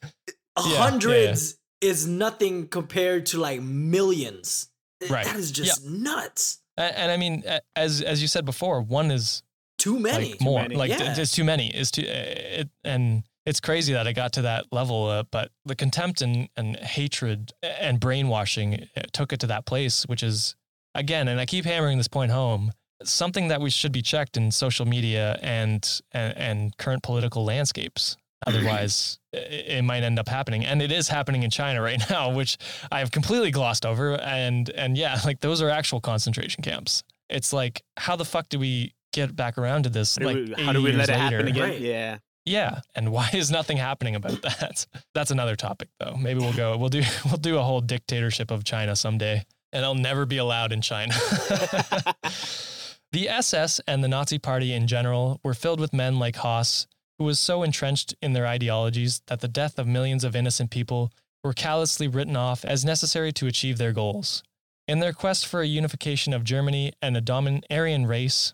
[0.66, 4.70] yeah, hundreds is nothing compared to like millions.
[5.10, 5.26] Right.
[5.26, 6.60] That is just nuts.
[6.78, 7.43] and, and I mean,
[7.76, 9.43] as as you said before, one is
[9.78, 10.32] Too many.
[10.32, 10.62] like more.
[10.62, 10.76] many.
[10.76, 10.97] Like Yeah.
[10.97, 11.68] th- it's too many.
[11.76, 12.01] Is too.
[12.01, 15.05] uh, It, and it's crazy that it got to that level.
[15.05, 20.03] Uh, but the contempt and and hatred and brainwashing uh, took it to that place,
[20.08, 20.55] which is
[20.95, 22.72] again, and I keep hammering this point home.
[23.03, 28.18] Something that we should be checked in social media and and, and current political landscapes.
[28.45, 28.57] Mm-hmm.
[28.57, 32.57] Otherwise, it might end up happening, and it is happening in China right now, which
[32.91, 34.19] I have completely glossed over.
[34.19, 37.03] And and yeah, like those are actual concentration camps.
[37.29, 40.17] It's like, how the fuck do we get back around to this?
[40.17, 41.38] How do like, we, how do we years let it later?
[41.38, 41.69] happen again?
[41.69, 41.79] Right.
[41.79, 42.17] Yeah.
[42.45, 44.85] Yeah, and why is nothing happening about that?
[45.13, 46.15] That's another topic, though.
[46.15, 46.77] Maybe we'll go.
[46.77, 47.03] We'll do.
[47.25, 51.13] We'll do a whole dictatorship of China someday, and I'll never be allowed in China.
[53.11, 56.88] the SS and the Nazi Party in general were filled with men like Haas,
[57.18, 61.11] who was so entrenched in their ideologies that the death of millions of innocent people
[61.43, 64.43] were callously written off as necessary to achieve their goals.
[64.88, 68.53] In their quest for a unification of Germany and a dominant Aryan race,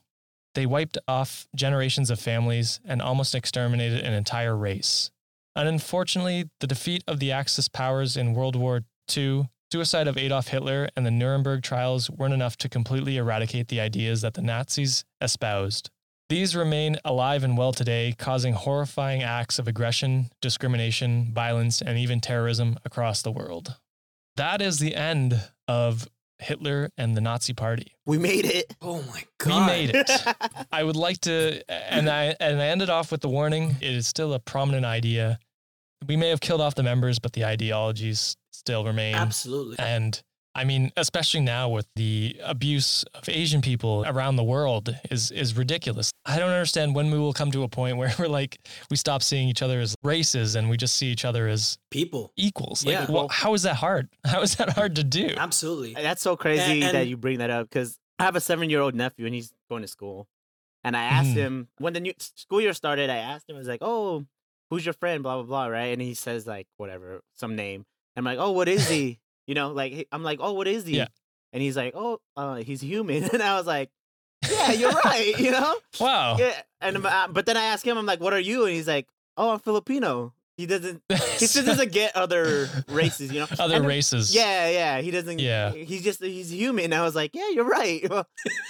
[0.55, 5.11] they wiped off generations of families and almost exterminated an entire race.
[5.55, 8.81] And unfortunately, the defeat of the Axis powers in World War
[9.15, 13.79] II, suicide of Adolf Hitler, and the Nuremberg trials weren't enough to completely eradicate the
[13.79, 15.89] ideas that the Nazis espoused.
[16.33, 22.21] These remain alive and well today, causing horrifying acts of aggression, discrimination, violence, and even
[22.21, 23.75] terrorism across the world.
[24.35, 26.07] That is the end of
[26.39, 27.93] Hitler and the Nazi Party.
[28.07, 28.75] We made it.
[28.81, 29.59] Oh my god.
[29.59, 30.09] We made it.
[30.71, 33.75] I would like to, and I and I ended off with the warning.
[33.79, 35.37] It is still a prominent idea.
[36.07, 39.13] We may have killed off the members, but the ideologies still remain.
[39.13, 39.75] Absolutely.
[39.77, 40.19] And
[40.55, 45.57] I mean, especially now with the abuse of Asian people around the world is is
[45.57, 46.11] ridiculous.
[46.25, 48.59] I don't understand when we will come to a point where we're like
[48.91, 52.31] we stop seeing each other as races and we just see each other as People.
[52.37, 52.85] equals.
[52.85, 53.05] Like, Yeah.
[53.11, 54.09] wha- how is that hard?
[54.25, 55.33] How is that hard to do?
[55.37, 55.93] Absolutely.
[55.95, 58.79] That's so crazy And- that you bring that up because I have a seven year
[58.81, 60.27] old nephew and he's going to school.
[60.83, 61.35] And I asked Mhm.
[61.35, 64.25] him when the new school year started, I asked him, I was like, Oh,
[64.69, 65.23] who's your friend?
[65.23, 65.65] Blah, blah, blah.
[65.67, 65.93] Right.
[65.93, 67.85] And he says, like, whatever, some name.
[68.15, 69.19] I'm like, Oh, what is he?
[69.47, 70.97] you know, like, I'm like, Oh, what is he?
[70.97, 71.07] Yeah.
[71.51, 73.23] And he's like, Oh, uh, he's human.
[73.33, 73.89] And I was like,
[74.49, 75.33] Yeah, you're right.
[75.39, 75.75] You know?
[75.99, 76.37] Wow.
[76.39, 76.53] Yeah.
[76.81, 78.65] And, uh, but then I asked him, I'm like, What are you?
[78.65, 80.33] And he's like, Oh, I'm Filipino.
[80.55, 83.47] He doesn't, he still doesn't get other races, you know?
[83.57, 84.35] Other And- races.
[84.35, 85.01] Yeah, yeah.
[85.01, 85.39] He doesn't.
[85.39, 85.71] Yeah.
[85.71, 86.93] He's just he's human.
[86.93, 88.05] I was like, yeah, you're right.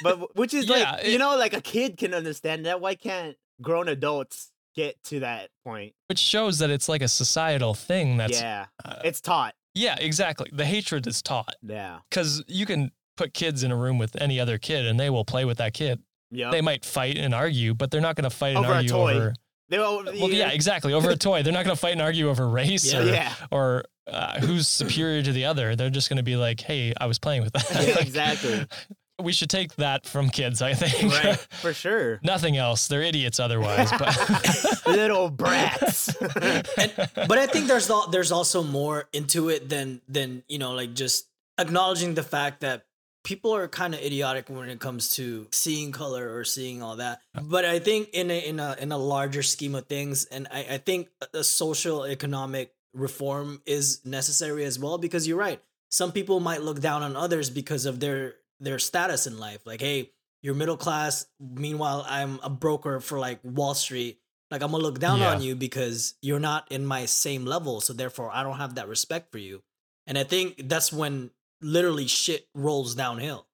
[0.01, 2.79] but which is Yeah, like, you know, like a kid can understand that.
[2.79, 5.93] Why can't grown adults get to that point?
[6.07, 9.53] Which shows that it's like a societal thing that's yeah, uh, it's taught.
[9.73, 10.49] Yeah, exactly.
[10.53, 11.99] The hatred is taught Yeah.
[12.09, 15.25] because you can put kids in a room with any other kid and they will
[15.25, 16.01] play with that kid.
[16.31, 16.49] Yeah.
[16.51, 18.89] They might fight and argue, but they're not going to fight and Over a argue
[18.89, 19.13] toy.
[19.13, 19.33] over.
[19.69, 20.93] They all, Well, yeah, exactly.
[20.93, 21.43] Over a toy.
[21.43, 22.99] They're not going to fight and argue over race Yeah.
[23.01, 23.33] or, yeah.
[23.51, 25.75] or uh, who's superior to the other.
[25.75, 27.69] They're just going to be like, hey, I was playing with that.
[27.87, 28.65] Yeah, Like, exactly.
[29.21, 31.13] We should take that from kids, I think.
[31.13, 31.37] Right.
[31.61, 32.19] For sure.
[32.23, 32.87] Nothing else.
[32.87, 33.91] They're idiots otherwise.
[33.91, 36.13] But Little brats.
[36.19, 40.93] but I think there's al- there's also more into it than than you know like
[40.95, 41.27] just
[41.59, 42.85] acknowledging the fact that
[43.23, 47.21] people are kind of idiotic when it comes to seeing color or seeing all that.
[47.41, 50.65] But I think in a in a in a larger scheme of things, and I,
[50.71, 55.61] I think a social economic reform is necessary as well because you're right.
[55.89, 59.59] Some people might look down on others because of their their status in life.
[59.65, 60.11] Like, hey,
[60.41, 61.25] you're middle class.
[61.39, 64.19] Meanwhile, I'm a broker for like Wall Street.
[64.51, 65.33] Like, I'm gonna look down Yeah.
[65.35, 67.81] on you because you're not in my same level.
[67.81, 69.63] So therefore, I don't have that respect for you.
[70.05, 73.47] And I think that's when literally shit rolls downhill.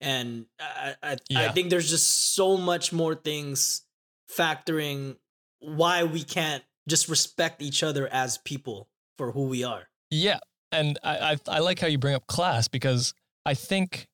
[0.00, 3.82] And I, I, I think there's just so much more things
[4.36, 5.16] factoring
[5.60, 9.88] why we can't just respect each other as people for who we are.
[10.10, 10.40] Yeah,
[10.72, 13.14] and I, I I like how you bring up class because
[13.46, 14.08] I think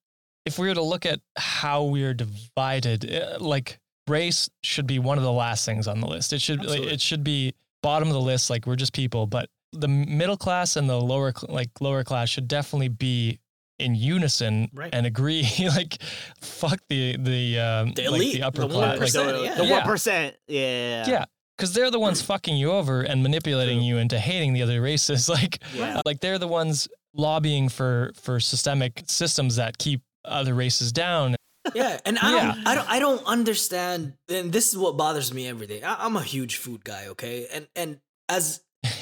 [0.49, 3.79] if we were to look at how we're divided, uh, like
[4.09, 6.33] race should be one of the last things on the list.
[6.33, 6.93] It should like, Absolutely.
[6.95, 8.51] it should be bottom of the list.
[8.51, 12.49] Like we're just people, but the middle class and the lower like lower class should
[12.49, 13.39] definitely be
[13.79, 14.91] in unison Right.
[14.93, 15.47] and agree.
[15.77, 15.99] like
[16.41, 18.99] fuck the the um, The like elite, the upper the class.
[18.99, 19.13] Like, 1%.
[19.39, 19.55] the yeah.
[19.57, 20.37] the one percent.
[20.49, 21.07] Yeah.
[21.07, 21.25] yeah,
[21.57, 23.87] because they're the ones fucking you over and manipulating True.
[23.87, 25.29] you into hating the other races.
[25.39, 26.01] Like Yeah.
[26.07, 31.35] like they're the ones lobbying for for systemic systems that keep Uh, other races down.
[31.75, 32.47] Yeah, and I Yeah.
[32.55, 34.15] don't, I don't, I don't understand.
[34.29, 35.83] And this is what bothers me every day.
[35.83, 38.61] I, I'm a huge food guy, okay, and and as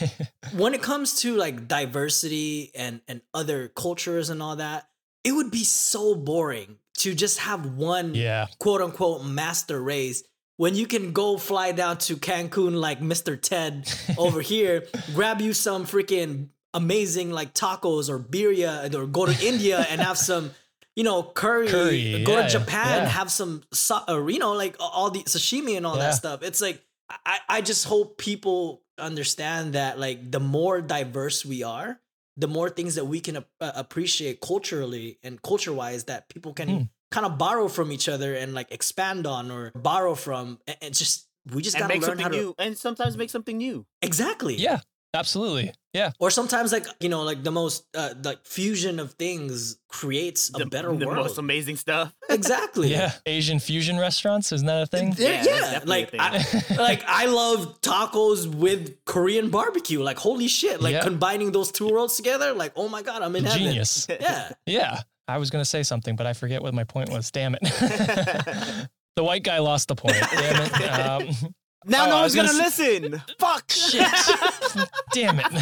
[0.57, 4.89] when it comes to like diversity and and other cultures and all that,
[5.25, 10.25] it would be so boring to just have one yeah, quote unquote master race
[10.57, 13.41] when you can go fly down to Cancun like Mr.
[13.41, 19.47] Ted over here, grab you some freaking amazing like tacos or birria, or go to
[19.47, 20.51] India and have some,
[20.97, 21.69] you know, curry.
[21.69, 23.09] Curry, go yeah, to Japan, yeah.
[23.09, 26.05] have some, sa- you know, like all the sashimi and all Yeah.
[26.11, 26.43] that stuff.
[26.43, 26.83] It's like
[27.25, 32.01] I, I just hope people understand that like the more diverse we are,
[32.37, 36.69] the more things that we can uh, appreciate culturally and culture wise that people can
[36.69, 36.83] Hmm.
[37.13, 40.95] kind of borrow from each other and like expand on or borrow from and, and
[40.95, 43.87] just we just And gotta learn how to new, and sometimes make something new.
[44.03, 44.81] exactly yeah,
[45.15, 46.13] absolutely, yeah.
[46.19, 50.59] or sometimes like you know like the most uh, like fusion of things creates a
[50.59, 52.13] the, better the world most amazing stuff.
[52.29, 55.15] exactly Yeah, Asian fusion restaurants isn't that a thing?
[55.17, 55.71] Yeah, Yeah, that's yeah.
[55.79, 60.03] definitely like a I, like I love tacos with Korean barbecue.
[60.03, 60.81] Like holy shit!
[60.83, 61.03] Like Yeah.
[61.03, 62.53] combining those two worlds together.
[62.53, 63.59] Like oh my god, I'm in heaven.
[63.63, 64.07] Genius.
[64.09, 67.31] Yeah, Yeah, I was gonna say something, but I forget what my point was.
[67.31, 67.63] Damn it.
[69.17, 70.17] the white guy lost the point.
[70.31, 71.43] Damn it.
[71.45, 71.55] Um,
[71.89, 73.23] Now Oh, no one's gonna, gonna listen.
[73.39, 73.71] Fuck.
[73.71, 74.03] Shit.
[75.13, 75.53] Damn it.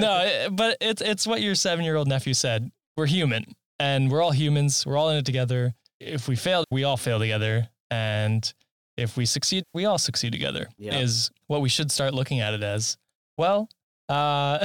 [0.00, 2.70] no, but it's it's what your seven year old nephew said.
[2.96, 3.44] We're human,
[3.80, 4.86] and we're all humans.
[4.86, 5.74] We're all in it together.
[6.00, 7.68] If we fail, we all fail together.
[7.90, 8.52] And
[8.96, 10.68] if we succeed, we all succeed together.
[10.78, 10.98] Yeah.
[10.98, 12.96] Is what we should start looking at it as.
[13.36, 13.68] Well,
[14.08, 14.64] uh,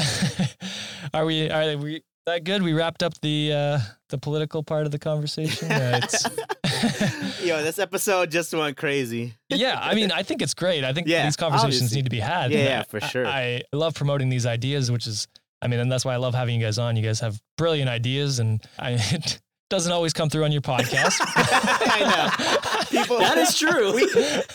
[1.14, 1.50] are we?
[1.50, 2.62] Are we that good?
[2.62, 3.80] We wrapped up the uh,
[4.10, 5.70] the political part of the conversation.
[5.72, 6.26] It's-
[7.44, 9.34] Yo, this episode just went crazy.
[9.50, 10.84] yeah, I mean, I think it's great.
[10.84, 11.98] I think Yeah, these conversations obviously.
[11.98, 12.52] need to be had.
[12.52, 13.26] Yeah, yeah, I- for sure.
[13.26, 15.28] I, I love promoting these ideas, which is,
[15.62, 16.96] I mean, and that's why I love having you guys on.
[16.96, 19.40] You guys have brilliant ideas, and I, it
[19.70, 21.18] doesn't always come through on your podcast.
[21.22, 22.00] I
[22.92, 23.02] know.
[23.02, 23.94] People, That is true.
[23.94, 24.08] we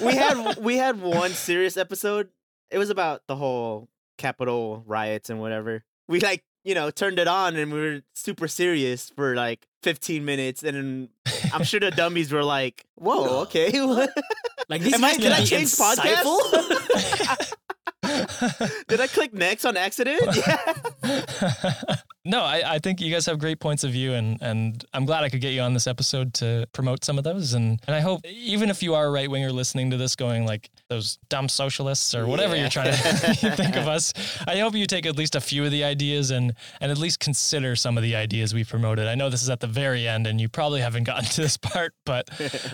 [0.07, 2.29] we had we had one serious episode.
[2.71, 3.89] It was about the whole
[4.19, 5.85] Capitol riots and whatever.
[6.09, 10.25] We like you know turned it on and we were super serious for like 15
[10.25, 11.09] minutes, and
[11.53, 13.71] I'm sure the dummies were like, "Whoa, okay."
[14.69, 16.41] like these Am I- did I change insightful.
[18.89, 20.21] Did I click next on accident?
[20.37, 21.97] Yeah.
[22.25, 25.25] no, I, I think you guys have great points of view, and, and I'm glad
[25.25, 27.55] I could get you on this episode to promote some of those.
[27.55, 30.45] And, and I hope, even if you are a right winger listening to this, going
[30.47, 32.63] like those dumb socialists or whatever Yeah.
[32.63, 32.97] you're trying to
[33.57, 34.13] think of us,
[34.47, 37.21] I hope you take at least a few of the ideas and, and at least
[37.21, 39.07] consider some of the ideas we promoted.
[39.09, 41.57] I know this is at the very end, and you probably haven't gotten to this
[41.73, 42.29] part, but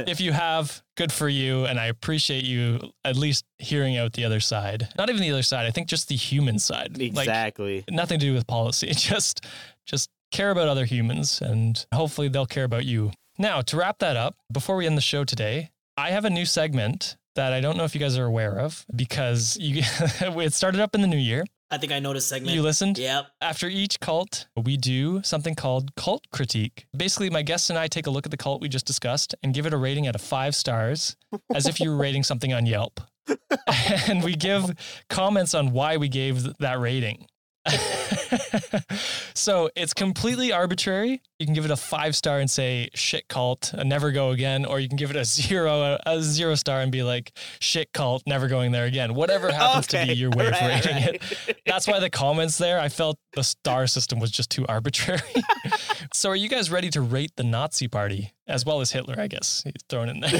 [0.06, 1.64] if you have, good for you.
[1.66, 4.88] And I appreciate you at least hearing out the other side.
[4.98, 6.98] Not even the other side, I think just the human side.
[6.98, 7.84] Like, exactly.
[7.90, 8.88] nothing to do with policy.
[8.94, 9.46] Just
[9.86, 13.10] just care about other humans and hopefully they'll care about you.
[13.38, 16.44] Now, to wrap that up, before we end the show today, I have a new
[16.46, 19.82] segment that I don't know if you guys are aware of because you
[20.20, 21.42] it started up in the new year.
[21.70, 22.54] I think I noticed segment.
[22.54, 22.98] You listened?
[22.98, 23.28] Yep.
[23.40, 26.84] After each cult, we do something called cult critique.
[26.94, 29.54] Basically, my guests and I take a look at the cult we just discussed and
[29.54, 31.16] give it a rating out of five stars,
[31.54, 33.00] as if you were rating something on Yelp.
[34.08, 34.74] and we give
[35.08, 37.24] comments on why we gave that rating.
[39.34, 41.22] so it's completely arbitrary.
[41.38, 44.64] You can give it a five star and say shit cult, and never go again,
[44.64, 47.92] or you can give it a zero, a, a zero star and be like shit
[47.92, 49.14] cult, never going there again.
[49.14, 51.22] Whatever happens to be your way of Right, rating right.
[51.48, 51.60] it.
[51.66, 55.20] That's why the comments there, I felt the star system was just too arbitrary.
[56.12, 59.28] so are you guys ready to rate the Nazi party as well as Hitler, I
[59.28, 59.62] guess?
[59.64, 60.30] He's thrown in there.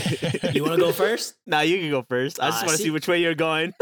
[0.52, 1.34] You want to go first?
[1.46, 2.40] Now you can go first.
[2.40, 3.72] I just Ah, want to see- see which way you're going.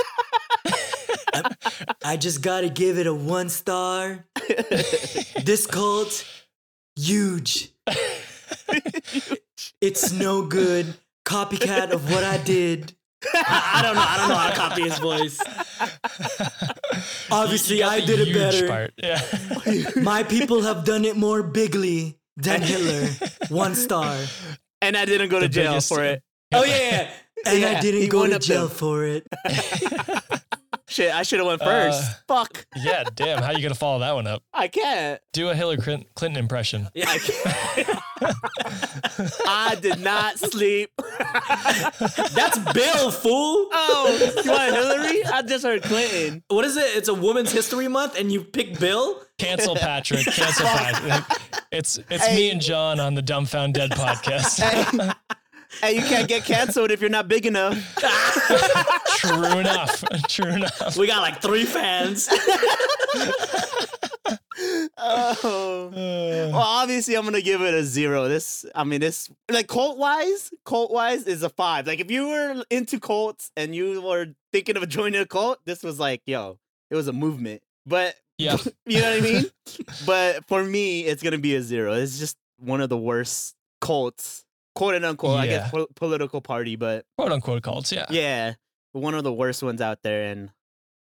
[2.05, 4.25] I just gotta give it a one star.
[5.45, 6.25] this cult,
[6.97, 7.71] huge.
[9.81, 10.95] it's no good.
[11.25, 12.95] Copycat of what I did.
[13.35, 14.01] I, I don't know.
[14.07, 15.41] I don't know how to copy his voice.
[17.31, 18.67] Obviously, You got I did it better.
[18.69, 18.95] Part.
[18.97, 19.21] Yeah.
[20.03, 23.09] My people have done it more bigly than Hitler.
[23.49, 24.17] One star.
[24.81, 26.23] and I didn't go to jail for it.
[26.55, 27.11] Oh yeah, yeah.
[27.47, 28.77] and Yeah, I didn't go to jail them.
[28.77, 29.27] for it.
[30.89, 32.17] Shit, I should have went Uh, first.
[32.27, 33.43] Fuck, yeah, damn.
[33.43, 34.43] How you going to follow that one up?
[34.55, 35.21] I can't.
[35.33, 36.89] Do a Hillary Clinton impression.
[36.95, 37.99] Yeah, I can't.
[39.47, 40.91] I did not sleep.
[42.35, 43.69] That's Bill, fool.
[43.73, 45.25] Oh, you want Hillary?
[45.25, 46.43] I just heard Clinton.
[46.49, 46.97] What is it?
[46.97, 49.21] It's a Women's History Month, and you pick Bill.
[49.39, 50.25] Cancel Patrick.
[50.27, 51.39] Cancel Patrick.
[51.71, 52.35] It's it's Hey.
[52.37, 54.61] me and John on the Dumbfound Dead podcast.
[54.61, 55.13] Hey,
[55.81, 57.77] hey, you can't get canceled if you're not big enough.
[59.19, 60.05] True enough.
[60.29, 60.97] True enough.
[60.97, 62.29] We got like three fans.
[65.01, 65.91] Oh.
[65.95, 68.29] Well, obviously, I'm gonna give it a zero.
[68.29, 71.87] This, I mean, this like cult wise, cult wise is a five.
[71.87, 75.83] Like if you were into cults and you were thinking of joining a cult, this
[75.85, 76.59] was like, yo,
[76.91, 77.63] it was a movement.
[77.87, 78.57] But Yeah.
[78.87, 79.45] you know what I mean?
[80.05, 81.93] but for me, it's gonna be a zero.
[81.95, 84.45] It's just one of the worst cults,
[84.79, 85.39] quote and unquote.
[85.39, 87.91] I guess po- political party, but Quote unquote cults.
[87.93, 88.07] Yeah.
[88.11, 88.55] yeah,
[88.93, 90.51] one of the worst ones out there, and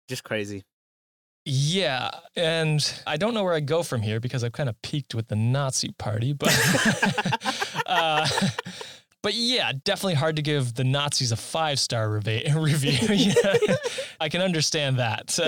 [0.09, 0.65] just crazy.
[1.45, 5.15] Yeah, and I don't know where I go from here because I've kind of peaked
[5.15, 6.49] with the Nazi party, but
[7.87, 8.27] uh,
[9.23, 13.15] but yeah, definitely hard to give the Nazis a five star reva- review.
[13.15, 13.77] Yeah,
[14.21, 15.39] I can understand that.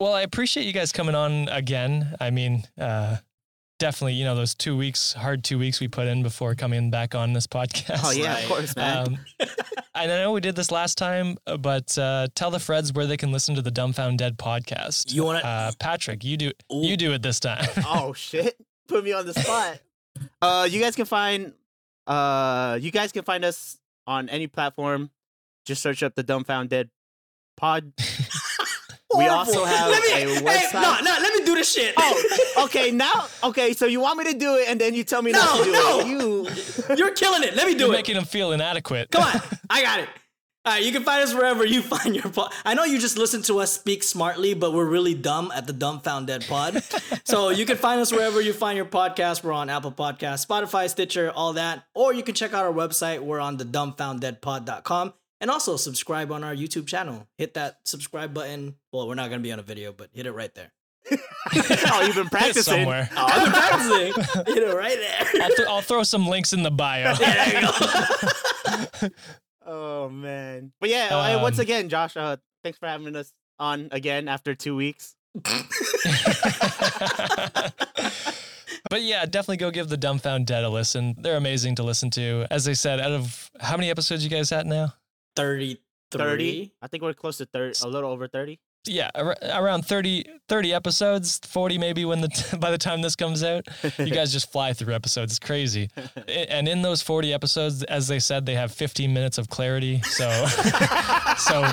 [0.00, 2.14] well, I appreciate you guys coming on again.
[2.20, 3.16] I mean, uh,
[3.78, 7.14] definitely, you know, those two weeks, hard two weeks we put in before coming back
[7.14, 8.00] on this podcast.
[8.04, 8.42] Oh yeah, Right.
[8.44, 9.06] of course, man.
[9.08, 9.18] Um,
[9.94, 13.06] and I know we did this last time, uh, but uh, tell the Freds where
[13.06, 15.12] they can listen to the Dumbfound Dead podcast.
[15.12, 16.24] You wanna- uh, Patrick?
[16.24, 16.52] You do.
[16.72, 16.82] Ooh.
[16.86, 17.66] You do it this time.
[17.86, 18.56] oh shit
[18.88, 19.78] put me on the spot
[20.40, 21.52] uh you guys can find
[22.06, 23.76] uh you guys can find us
[24.06, 25.10] on any platform
[25.66, 26.88] just search up the dumbfound dead
[27.54, 27.92] pod
[29.18, 31.94] we also have Let me, a Hey, no, no, let me do this shit.
[31.96, 35.22] oh okay now okay so you want me to do it and then you tell
[35.22, 35.98] me No, not to do no.
[36.00, 37.54] it you You're killing it.
[37.56, 37.96] Let me do You're it.
[37.98, 39.10] making them feel inadequate.
[39.10, 39.40] Come on,
[39.70, 40.08] I got it.
[40.64, 42.52] All right, you can find us wherever you find your pod.
[42.64, 45.72] I know you just listen to us speak smartly, but we're really dumb at the
[45.72, 46.82] Dumb Found Dead Pod.
[47.24, 49.42] so you can find us wherever you find your podcast.
[49.42, 51.84] We're on Apple Podcasts, Spotify, Stitcher, all that.
[51.94, 53.20] Or you can check out our website.
[53.20, 55.14] We're on the dumbfounddeadpod.com.
[55.40, 57.28] And also subscribe on our YouTube channel.
[57.36, 58.74] Hit that subscribe button.
[58.92, 60.72] Well, we're not going to be on a video, but hit it right there.
[61.12, 62.62] oh, you've been practicing.
[62.62, 63.08] somewhere.
[63.16, 64.12] Oh, I'm practicing.
[64.54, 65.42] hit it right there.
[65.42, 67.14] I'll, th- I'll throw some links in the bio.
[67.18, 67.60] there you
[69.00, 69.08] go.
[69.64, 70.72] Oh man.
[70.80, 74.54] But yeah, uh, once Um, again, Josh, uh, thanks for having us on again after
[74.54, 75.14] two weeks.
[78.90, 81.14] but yeah, definitely go give the Dumbfound Dead a listen.
[81.18, 82.46] They're amazing to listen to.
[82.50, 84.94] As I said, out of how many episodes you guys at now?
[85.42, 85.78] 33.
[86.10, 86.72] 30.
[86.82, 88.58] I think we're close to 30, a little over 30.
[88.86, 93.42] Yeah, ar- around 30, 30 episodes, 40 maybe when the by the time this comes
[93.42, 93.66] out.
[93.98, 95.32] You guys just fly through episodes.
[95.32, 95.90] It's crazy.
[95.96, 100.00] I- And in those 40 episodes, as they said, they have 15 minutes of clarity.
[100.02, 100.28] So
[101.38, 101.68] so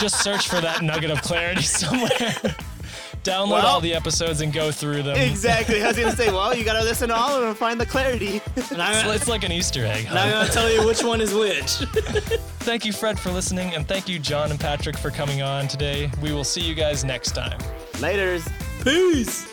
[0.00, 2.10] just search for that nugget of clarity somewhere.
[3.26, 5.16] Download Well- all the episodes and go through them.
[5.16, 5.82] exactly.
[5.82, 7.58] I was going to say, well, you got to listen to all of them and
[7.58, 8.40] find the clarity.
[8.70, 10.06] And I'm, It's, it's like an Easter egg.
[10.08, 10.34] and I'm huh?
[10.36, 11.72] going to tell you which one is which.
[12.60, 16.10] Thank you, Fred, for listening, and thank you, John and Patrick, for coming on today.
[16.20, 17.58] We will see you guys next time.
[17.94, 18.42] Laters.
[18.82, 19.46] Peace.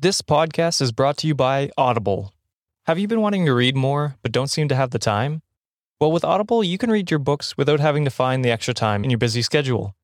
[0.00, 2.32] This podcast is brought to you by Audible.
[2.88, 5.42] Have you been wanting to read more but don't seem to have the time?
[6.00, 9.04] Well, with Audible, you can read your books without having to find the extra time
[9.04, 9.94] in your busy schedule.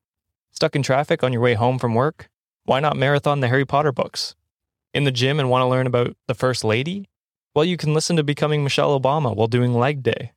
[0.51, 2.29] Stuck in traffic on your way home from work?
[2.65, 4.35] Why not marathon the Harry Potter books?
[4.93, 7.09] In the gym and want to learn about the First Lady?
[7.55, 10.33] Well, you can listen to Becoming Michelle Obama while doing leg day.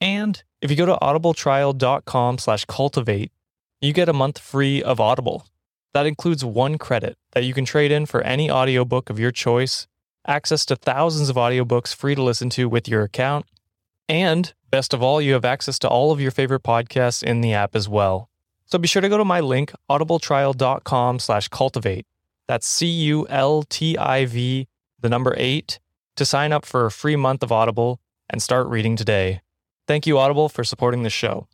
[0.00, 3.32] And if you go to audibletrial.com slash cultivate,
[3.80, 5.44] you get a month free of Audible.
[5.92, 9.88] That includes one credit that you can trade in for any audiobook of your choice,
[10.26, 13.46] access to thousands of audiobooks free to listen to with your account,
[14.08, 17.52] and best of all, you have access to all of your favorite podcasts in the
[17.52, 18.28] app as well.
[18.66, 22.06] So be sure to go to my link, audibletrial.com slash cultivate.
[22.46, 24.68] That's C-U-L-T-I-V,
[25.00, 25.80] the number eight,
[26.16, 29.40] to sign up for a free month of Audible and start reading today.
[29.86, 31.48] Thank you, Audible, for supporting the show.